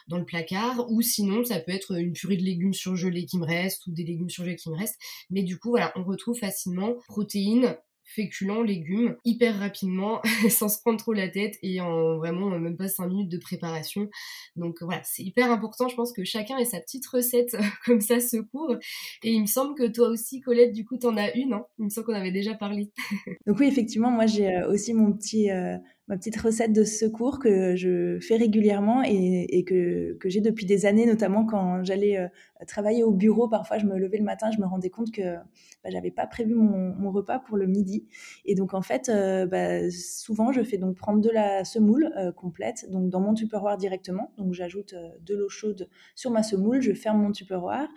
dans 0.10 0.18
le 0.18 0.26
placard 0.26 0.92
ou 0.92 1.02
sinon 1.02 1.46
ça 1.46 1.60
peut 1.62 1.72
être 1.72 1.98
une 1.98 2.12
purée 2.12 2.36
de 2.36 2.44
légumes 2.44 2.74
surgelés 2.74 3.26
qui 3.26 3.38
me 3.38 3.46
reste 3.46 3.88
ou 3.88 3.92
des 3.94 4.04
légumes 4.04 4.30
surgelés 4.30 4.58
qui 4.58 4.70
me 4.70 4.76
restent 4.76 5.00
mais 5.30 5.44
du 5.44 5.58
coup 5.58 5.70
voilà 5.70 5.94
on 5.96 6.04
retrouve 6.04 6.38
facilement 6.38 6.96
protéines 7.08 7.78
féculents, 8.16 8.62
légumes, 8.62 9.16
hyper 9.26 9.60
rapidement, 9.60 10.22
sans 10.50 10.70
se 10.70 10.80
prendre 10.82 11.00
trop 11.00 11.14
la 11.14 11.30
tête 11.30 11.58
et 11.62 11.82
en 11.82 12.18
vraiment 12.18 12.50
même 12.60 12.78
pas 12.78 12.88
5 12.88 13.08
minutes 13.08 13.32
de 13.32 13.38
préparation. 13.38 14.10
Donc 14.56 14.78
voilà, 14.82 15.02
c'est 15.04 15.24
hyper 15.24 15.52
important. 15.52 15.88
Je 15.88 15.96
pense 15.96 16.14
que 16.14 16.24
chacun 16.24 16.58
ait 16.58 16.66
sa 16.66 16.80
petite 16.80 17.06
recette 17.08 17.56
comme 17.86 18.02
ça 18.02 18.20
secours. 18.20 18.76
Et 19.24 19.32
il 19.32 19.42
me 19.42 19.48
semble 19.48 19.76
que 19.76 19.88
toi 19.88 20.10
aussi, 20.10 20.42
Colette, 20.42 20.74
du 20.74 20.86
coup, 20.86 20.98
t'en 20.98 21.18
as 21.18 21.34
une. 21.36 21.54
Hein 21.54 21.66
il 21.80 21.86
me 21.86 21.90
semble 21.90 22.08
qu'on 22.08 22.14
avait 22.14 22.32
déjà 22.32 22.54
parlé. 22.54 22.92
Donc 23.48 23.60
oui, 23.60 23.68
effectivement, 23.68 24.12
moi 24.12 24.26
j'ai 24.26 24.48
euh, 24.48 24.70
aussi 24.70 24.94
mon 24.94 25.12
petit 25.14 25.52
euh, 25.52 25.78
ma 26.12 26.18
petite 26.18 26.36
recette 26.42 26.74
de 26.74 26.84
secours 26.84 27.40
que 27.40 27.76
je 27.78 28.20
fais 28.20 28.36
régulièrement 28.36 29.02
et, 29.04 29.64
que, 29.66 30.18
j'ai 30.26 30.42
depuis 30.42 30.66
des 30.66 30.86
années, 30.86 31.06
notamment 31.06 31.46
quand 31.46 31.86
j'allais 31.86 32.18
euh, 32.18 32.28
travailler 32.66 33.04
au 33.04 33.12
bureau. 33.12 33.48
Parfois, 33.48 33.78
je 33.78 33.86
me 33.86 33.98
levais 33.98 34.18
le 34.18 34.24
matin, 34.24 34.52
je 34.52 34.60
me 34.60 34.66
rendais 34.66 34.90
compte 34.90 35.12
que 35.12 35.36
bah, 35.84 35.90
j'avais 35.90 36.12
pas 36.12 36.28
prévu 36.28 36.56
mon, 36.56 37.12
repas 37.12 37.40
pour 37.40 37.58
le 37.58 37.68
midi. 37.68 38.08
Et 38.46 38.56
donc, 38.56 38.74
en 38.74 38.82
fait, 38.82 39.10
euh, 39.10 39.46
bah, 39.46 39.90
souvent, 39.92 40.52
je 40.52 40.62
fais 40.64 40.78
donc 40.78 40.96
prendre 40.96 41.20
de 41.20 41.30
la 41.30 41.66
semoule 41.66 42.12
euh, 42.18 42.32
complète, 42.32 42.90
donc 42.90 43.10
dans 43.10 43.20
mon 43.20 43.34
tupperware 43.34 43.78
directement. 43.78 44.34
Donc, 44.38 44.54
j'ajoute 44.54 44.96
de 45.22 45.36
l'eau 45.36 45.50
chaude 45.50 45.90
sur 46.16 46.32
ma 46.32 46.44
semoule, 46.44 46.82
je 46.82 46.94
ferme 46.94 47.22
mon 47.22 47.32
tupperware. 47.32 47.90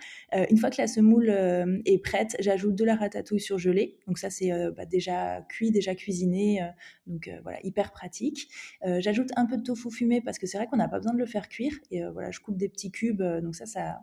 une 0.51 0.57
fois 0.57 0.71
que 0.71 0.81
la 0.81 0.87
semoule 0.87 1.29
est 1.29 2.03
prête, 2.03 2.37
j'ajoute 2.41 2.75
de 2.75 2.85
la 2.85 2.97
ratatouille 2.97 3.41
surgelée. 3.41 3.99
Donc, 4.07 4.19
ça, 4.19 4.31
c'est 4.31 4.51
bah, 4.77 4.87
déjà 4.87 5.43
cuit, 5.49 5.71
déjà 5.71 5.95
cuisiné. 5.95 6.61
donc, 7.07 7.31
voilà, 7.43 7.59
hyper 7.63 7.93
pratique 7.93 8.49
euh, 8.87 9.01
j'ajoute 9.01 9.31
un 9.37 9.47
peu 9.47 9.57
de 9.57 9.63
tofu 9.63 9.91
fumé 9.91 10.21
parce 10.21 10.39
que 10.39 10.47
c'est 10.47 10.59
vrai 10.59 10.67
qu'on 10.67 10.77
n'a 10.77 10.89
pas 10.89 10.99
besoin 10.99 11.13
de 11.13 11.19
le 11.19 11.27
faire 11.27 11.49
cuire. 11.49 11.75
Et 11.91 12.05
euh, 12.05 12.11
voilà, 12.11 12.31
je 12.31 12.41
coupe 12.41 12.57
des 12.57 12.69
petits 12.69 12.91
cubes, 12.91 13.23
euh, 13.23 13.41
donc 13.41 13.55
ça, 13.55 13.67
ça, 13.67 14.01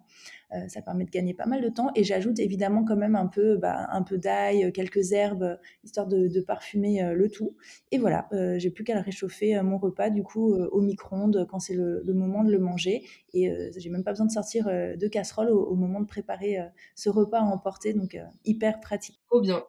ça 0.67 0.81
permet 0.81 1.05
de 1.05 1.09
gagner 1.09 1.33
pas 1.33 1.45
mal 1.45 1.61
de 1.61 1.69
temps. 1.69 1.89
Et 1.95 2.03
j'ajoute 2.03 2.39
évidemment 2.39 2.83
quand 2.83 2.95
même 2.95 3.15
un 3.15 3.27
peu, 3.27 3.57
bah, 3.57 3.87
un 3.91 4.03
peu 4.03 4.17
d'ail, 4.17 4.71
quelques 4.73 5.11
herbes, 5.11 5.59
histoire 5.83 6.07
de, 6.07 6.41
parfumer 6.41 7.13
le 7.13 7.29
tout. 7.29 7.55
Et 7.91 7.97
voilà, 7.97 8.27
j'ai 8.57 8.69
plus 8.71 8.83
qu'à 8.83 8.99
réchauffer 8.99 9.61
mon 9.61 9.77
repas 9.77 10.09
du 10.09 10.23
coup 10.23 10.53
au 10.53 10.81
micro-ondes 10.81 11.47
quand 11.49 11.59
c'est 11.59 11.75
le, 11.75 12.01
moment 12.13 12.43
de 12.43 12.51
le 12.51 12.59
manger. 12.59 13.03
Et 13.33 13.51
j'ai 13.77 13.89
même 13.89 14.03
pas 14.03 14.11
besoin 14.11 14.25
de 14.25 14.31
sortir 14.31 14.65
de 14.67 15.07
casserole 15.07 15.49
au, 15.49 15.63
au 15.63 15.75
moment 15.75 16.01
de 16.01 16.07
préparer 16.07 16.57
ce 16.95 17.09
repas 17.09 17.39
à 17.39 17.43
emporter, 17.43 17.93
donc 17.93 18.17
hyper 18.45 18.79
pratique. 18.79 19.19
Trop 19.29 19.41
bien. 19.41 19.63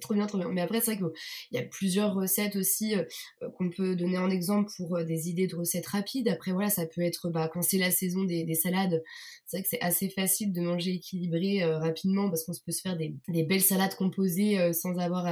Trop 0.00 0.14
bien, 0.14 0.26
trop 0.26 0.38
bien. 0.38 0.48
Mais 0.50 0.60
après, 0.60 0.80
c'est 0.80 0.94
vrai 0.94 0.96
qu'il 0.96 1.58
y 1.58 1.58
a 1.58 1.62
plusieurs 1.62 2.14
recettes 2.14 2.56
aussi 2.56 2.94
euh, 2.94 3.04
euh, 3.42 3.50
qu'on 3.50 3.70
peut 3.70 3.94
donner 3.94 4.18
en 4.18 4.30
exemple 4.30 4.70
pour 4.76 4.96
euh, 4.96 5.04
des 5.04 5.28
idées 5.28 5.46
de 5.46 5.56
recettes 5.56 5.86
rapides. 5.86 6.28
Après, 6.28 6.52
voilà, 6.52 6.70
ça 6.70 6.86
peut 6.86 7.02
être 7.02 7.30
bah, 7.30 7.50
quand 7.52 7.62
c'est 7.62 7.78
la 7.78 7.90
saison 7.90 8.24
des, 8.24 8.54
salades. 8.54 9.02
C'est 9.46 9.58
vrai 9.58 9.62
que 9.62 9.68
c'est 9.68 9.80
assez 9.80 10.08
facile 10.08 10.52
de 10.52 10.60
manger 10.60 10.92
équilibré 10.92 11.64
rapidement 11.64 12.28
parce 12.28 12.44
qu'on 12.44 12.52
peut 12.64 12.72
se 12.72 12.80
faire 12.80 12.96
des, 12.96 13.14
belles 13.42 13.60
salades 13.60 13.94
composées 13.96 14.72
sans 14.72 14.96
avoir 14.98 15.26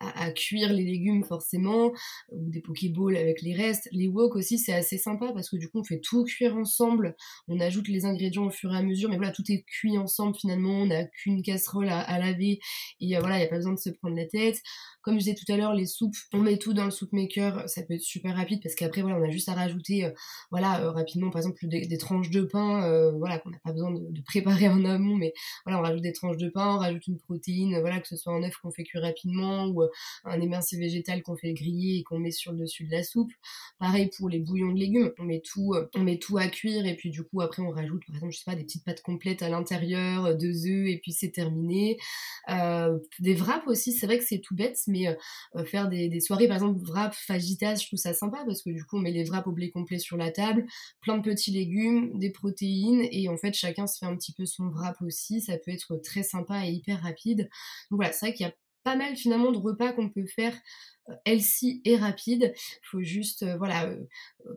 à, 0.00 0.30
cuire 0.32 0.72
les 0.72 0.84
légumes 0.84 1.24
forcément, 1.24 1.92
ou 2.30 2.50
des 2.50 2.60
pokéballs 2.60 3.16
avec 3.16 3.42
les 3.42 3.54
restes. 3.54 3.88
Les 3.90 4.06
wok 4.06 4.36
aussi, 4.36 4.58
c'est 4.58 4.74
assez 4.74 4.98
sympa 4.98 5.32
parce 5.32 5.48
que 5.48 5.56
du 5.56 5.68
coup, 5.70 5.80
on 5.80 5.84
fait 5.84 6.00
tout 6.00 6.24
cuire 6.24 6.56
ensemble. 6.56 7.16
On 7.48 7.58
ajoute 7.58 7.88
les 7.88 8.04
ingrédients 8.04 8.46
au 8.46 8.50
fur 8.50 8.72
et 8.74 8.76
à 8.76 8.82
mesure, 8.82 9.08
mais 9.08 9.16
voilà, 9.16 9.32
tout 9.32 9.44
est 9.48 9.62
cuit 9.62 9.98
ensemble 9.98 10.36
finalement. 10.36 10.82
On 10.82 10.86
n'a 10.86 11.04
qu'une 11.04 11.42
casserole 11.42 11.88
à, 11.88 12.00
à 12.00 12.18
laver 12.18 12.60
et 13.00 13.18
voilà, 13.18 13.36
il 13.36 13.40
n'y 13.40 13.46
a 13.46 13.48
pas 13.48 13.56
besoin 13.56 13.74
de 13.74 13.78
se 13.78 13.90
prendre 13.98 14.16
la 14.16 14.26
tête. 14.26 14.56
Comme 15.02 15.14
je 15.14 15.20
disais 15.20 15.34
tout 15.34 15.50
à 15.52 15.56
l'heure, 15.56 15.74
les 15.74 15.86
soupes, 15.86 16.16
on 16.32 16.38
met 16.38 16.58
tout 16.58 16.72
dans 16.72 16.84
le 16.84 16.90
soupe 16.90 17.12
maker, 17.12 17.68
ça 17.68 17.82
peut 17.82 17.94
être 17.94 18.02
super 18.02 18.36
rapide 18.36 18.60
parce 18.62 18.74
qu'après 18.74 19.02
voilà, 19.02 19.18
on 19.18 19.24
a 19.24 19.30
juste 19.30 19.48
à 19.48 19.54
rajouter 19.54 20.04
euh, 20.04 20.10
voilà 20.50 20.82
euh, 20.82 20.90
rapidement 20.90 21.30
par 21.30 21.40
exemple 21.40 21.66
des, 21.66 21.98
tranches 21.98 22.30
de 22.30 22.42
pain, 22.42 22.84
euh, 22.84 23.12
voilà 23.12 23.38
qu'on 23.38 23.50
n'a 23.50 23.58
pas 23.64 23.72
besoin 23.72 23.92
de, 23.92 24.22
préparer 24.22 24.68
en 24.68 24.84
amont, 24.84 25.16
mais 25.16 25.32
voilà 25.64 25.78
on 25.78 25.82
rajoute 25.82 26.02
des 26.02 26.12
tranches 26.12 26.36
de 26.36 26.48
pain, 26.48 26.74
on 26.74 26.78
rajoute 26.78 27.06
une 27.06 27.18
protéine, 27.18 27.78
voilà 27.80 28.00
que 28.00 28.08
ce 28.08 28.16
soit 28.16 28.32
un 28.32 28.42
œuf 28.42 28.56
qu'on 28.58 28.70
fait 28.70 28.84
cuire 28.84 29.02
rapidement 29.02 29.66
ou 29.68 29.82
un 30.24 30.40
émincé 30.40 30.76
végétal 30.76 31.22
qu'on 31.22 31.36
fait 31.36 31.54
griller 31.54 31.98
et 31.98 32.02
qu'on 32.02 32.18
met 32.18 32.30
sur 32.30 32.52
le 32.52 32.58
dessus 32.58 32.84
de 32.84 32.90
la 32.90 33.02
soupe. 33.02 33.32
Pareil 33.78 34.10
pour 34.16 34.28
les 34.28 34.40
bouillons 34.40 34.72
de 34.72 34.78
légumes, 34.78 35.12
on 35.18 35.24
met 35.24 35.40
tout, 35.40 35.74
on 35.94 36.00
met 36.00 36.18
tout 36.18 36.36
à 36.38 36.48
cuire 36.48 36.84
et 36.86 36.96
puis 36.96 37.10
du 37.10 37.22
coup 37.22 37.40
après 37.40 37.62
on 37.62 37.70
rajoute 37.70 38.02
par 38.06 38.16
exemple 38.16 38.32
je 38.32 38.38
sais 38.38 38.44
pas 38.44 38.56
des 38.56 38.64
petites 38.64 38.84
pâtes 38.84 39.02
complètes 39.02 39.42
à 39.42 39.48
l'intérieur, 39.48 40.36
deux 40.36 40.66
œufs 40.66 40.88
et 40.88 40.98
puis 41.02 41.12
c'est 41.12 41.30
terminé. 41.30 41.98
des 42.48 43.34
wraps 43.34 43.66
aussi, 43.66 43.87
c'est 43.92 44.06
vrai 44.06 44.18
que 44.18 44.24
c'est 44.24 44.40
tout 44.40 44.54
bête 44.54 44.78
mais 44.86 45.08
euh, 45.08 45.64
faire 45.64 45.88
des, 45.88 46.20
soirées, 46.20 46.48
par 46.48 46.56
exemple, 46.56 46.80
wrap 46.84 47.14
fajitas, 47.14 47.76
je 47.76 47.86
trouve 47.86 47.98
ça 47.98 48.14
sympa 48.14 48.42
parce 48.46 48.62
que 48.62 48.70
du 48.70 48.84
coup, 48.84 48.96
on 48.96 49.00
met 49.00 49.10
les 49.10 49.24
wraps 49.24 49.46
au 49.46 49.52
blé 49.52 49.70
complet 49.70 49.98
sur 49.98 50.16
la 50.16 50.30
table, 50.30 50.66
plein 51.00 51.18
de 51.18 51.22
petits 51.22 51.50
légumes, 51.50 52.18
des 52.18 52.30
protéines, 52.30 53.06
et 53.10 53.28
en 53.28 53.36
fait, 53.36 53.54
chacun 53.54 53.86
se 53.86 53.98
fait 53.98 54.06
un 54.06 54.16
petit 54.16 54.32
peu 54.32 54.46
son 54.46 54.68
wrap 54.70 55.00
aussi. 55.02 55.40
Ça 55.40 55.56
peut 55.58 55.70
être 55.70 55.96
très 56.02 56.22
sympa 56.22 56.66
et 56.66 56.70
hyper 56.70 57.02
rapide. 57.02 57.48
Donc 57.90 57.98
voilà, 57.98 58.12
c'est 58.12 58.26
vrai 58.26 58.34
qu'il 58.34 58.46
y 58.46 58.48
a 58.48 58.54
pas 58.84 58.96
mal 58.96 59.16
finalement 59.16 59.52
de 59.52 59.58
repas 59.58 59.92
qu'on 59.92 60.08
peut 60.08 60.26
faire 60.26 60.54
healthy 61.24 61.80
et 61.84 61.96
rapide. 61.96 62.52
Il 62.54 62.86
faut 62.86 63.02
juste 63.02 63.42
euh, 63.42 63.56
voilà, 63.56 63.86
euh, 63.86 64.04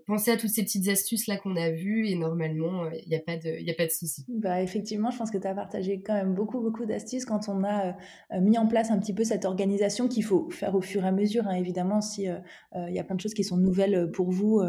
penser 0.08 0.32
à 0.32 0.38
toutes 0.38 0.50
ces 0.50 0.64
petites 0.64 0.88
astuces 0.88 1.28
là 1.28 1.38
qu'on 1.38 1.56
a 1.56 1.72
vues 1.72 2.08
et 2.08 2.16
normalement, 2.16 2.90
il 2.90 2.98
euh, 2.98 3.02
n'y 3.08 3.16
a 3.16 3.20
pas 3.20 3.38
de, 3.38 3.60
y 3.62 3.72
a 3.72 3.74
pas 3.74 3.86
de 3.86 3.92
souci. 3.92 4.26
Bah, 4.28 4.62
effectivement, 4.62 5.12
je 5.12 5.18
pense 5.18 5.32
que 5.32 5.38
tu 5.38 5.48
as 5.48 5.56
partagé 5.56 6.02
quand 6.02 6.14
même 6.14 6.34
beaucoup, 6.34 6.62
beaucoup 6.62 6.86
d'astuces 6.86 7.26
quand 7.26 7.50
on 7.50 7.64
a 7.64 7.96
mis 8.40 8.58
en 8.58 8.68
place 8.68 8.92
un 8.92 9.00
petit 9.00 9.14
peu 9.14 9.24
cette 9.24 9.46
organisation 9.46 10.08
qu'il 10.08 10.24
faut 10.24 10.50
faire 10.50 10.76
au 10.76 10.82
fur 10.82 11.04
et 11.04 11.08
à 11.08 11.12
mesure. 11.12 11.48
Hein. 11.48 11.56
Évidemment, 11.56 12.02
si 12.02 12.24
il 12.24 12.94
y 12.94 13.00
a 13.00 13.04
plein 13.04 13.16
de 13.16 13.22
choses 13.22 13.34
qui 13.34 13.44
sont 13.44 13.58
nouvelles 13.58 14.10
pour 14.12 14.32
vous, 14.32 14.62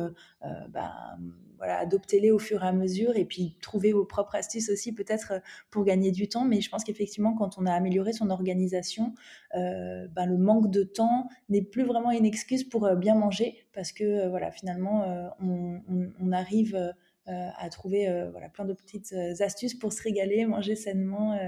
bah, 0.70 0.92
voilà, 1.62 1.78
adoptez-les 1.78 2.32
au 2.32 2.40
fur 2.40 2.64
et 2.64 2.66
à 2.66 2.72
mesure 2.72 3.16
et 3.16 3.24
puis 3.24 3.56
trouvez 3.62 3.92
vos 3.92 4.04
propres 4.04 4.34
astuces 4.34 4.68
aussi 4.68 4.92
peut-être 4.92 5.34
pour 5.70 5.84
gagner 5.84 6.10
du 6.10 6.28
temps. 6.28 6.44
Mais 6.44 6.60
je 6.60 6.68
pense 6.68 6.82
qu'effectivement, 6.82 7.34
quand 7.34 7.56
on 7.56 7.66
a 7.66 7.72
amélioré 7.72 8.12
son 8.12 8.30
organisation, 8.30 9.14
ben, 9.54 10.26
le 10.26 10.38
manque 10.38 10.70
de 10.70 10.82
temps 10.82 11.28
n'est 11.48 11.62
plus 11.62 11.84
vraiment 11.84 12.10
une 12.10 12.24
excuse 12.24 12.64
pour 12.64 12.90
bien 12.96 13.14
manger 13.14 13.64
parce 13.72 13.92
que 13.92 14.28
voilà, 14.28 14.50
finalement, 14.50 15.32
on, 15.40 16.32
arrive 16.32 16.74
euh, 16.74 16.92
à 17.26 17.68
trouver 17.68 18.08
euh, 18.08 18.30
voilà, 18.30 18.48
plein 18.48 18.64
de 18.64 18.72
petites 18.72 19.12
euh, 19.12 19.32
astuces 19.40 19.74
pour 19.74 19.92
se 19.92 20.02
régaler, 20.02 20.44
manger 20.46 20.76
sainement. 20.76 21.38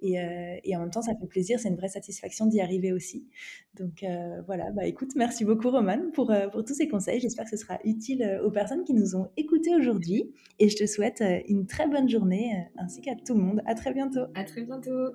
Et, 0.00 0.14
et, 0.62 0.76
en 0.76 0.80
même 0.80 0.90
temps, 0.90 1.02
ça 1.02 1.12
fait 1.16 1.26
plaisir, 1.26 1.58
c'est 1.58 1.68
une 1.68 1.76
vraie 1.76 1.88
satisfaction 1.88 2.46
d'y 2.46 2.60
arriver 2.60 2.92
aussi. 2.92 3.26
Donc 3.74 4.04
voilà, 4.46 4.70
bah 4.70 4.86
écoute, 4.86 5.10
merci 5.16 5.44
beaucoup 5.44 5.70
Roman 5.70 6.10
pour, 6.12 6.32
pour 6.52 6.64
tous 6.64 6.74
ces 6.74 6.86
conseils. 6.86 7.18
J'espère 7.18 7.46
que 7.46 7.50
ce 7.50 7.56
sera 7.56 7.80
utile 7.84 8.40
aux 8.44 8.50
personnes 8.52 8.84
qui 8.84 8.94
nous 8.94 9.16
ont 9.16 9.28
écoutés 9.36 9.74
aujourd'hui. 9.74 10.32
Et 10.60 10.68
je 10.68 10.76
te 10.76 10.86
souhaite 10.86 11.22
une 11.48 11.66
très 11.66 11.88
bonne 11.88 12.08
journée 12.08 12.68
ainsi 12.76 13.00
qu'à 13.00 13.16
tout 13.16 13.34
le 13.34 13.40
monde. 13.40 13.60
À 13.66 13.74
très 13.74 13.92
bientôt. 13.92 14.26
À 14.36 14.44
très 14.44 14.62
bientôt. 14.62 15.14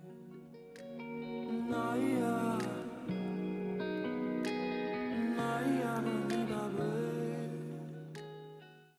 Naya. 1.71 2.50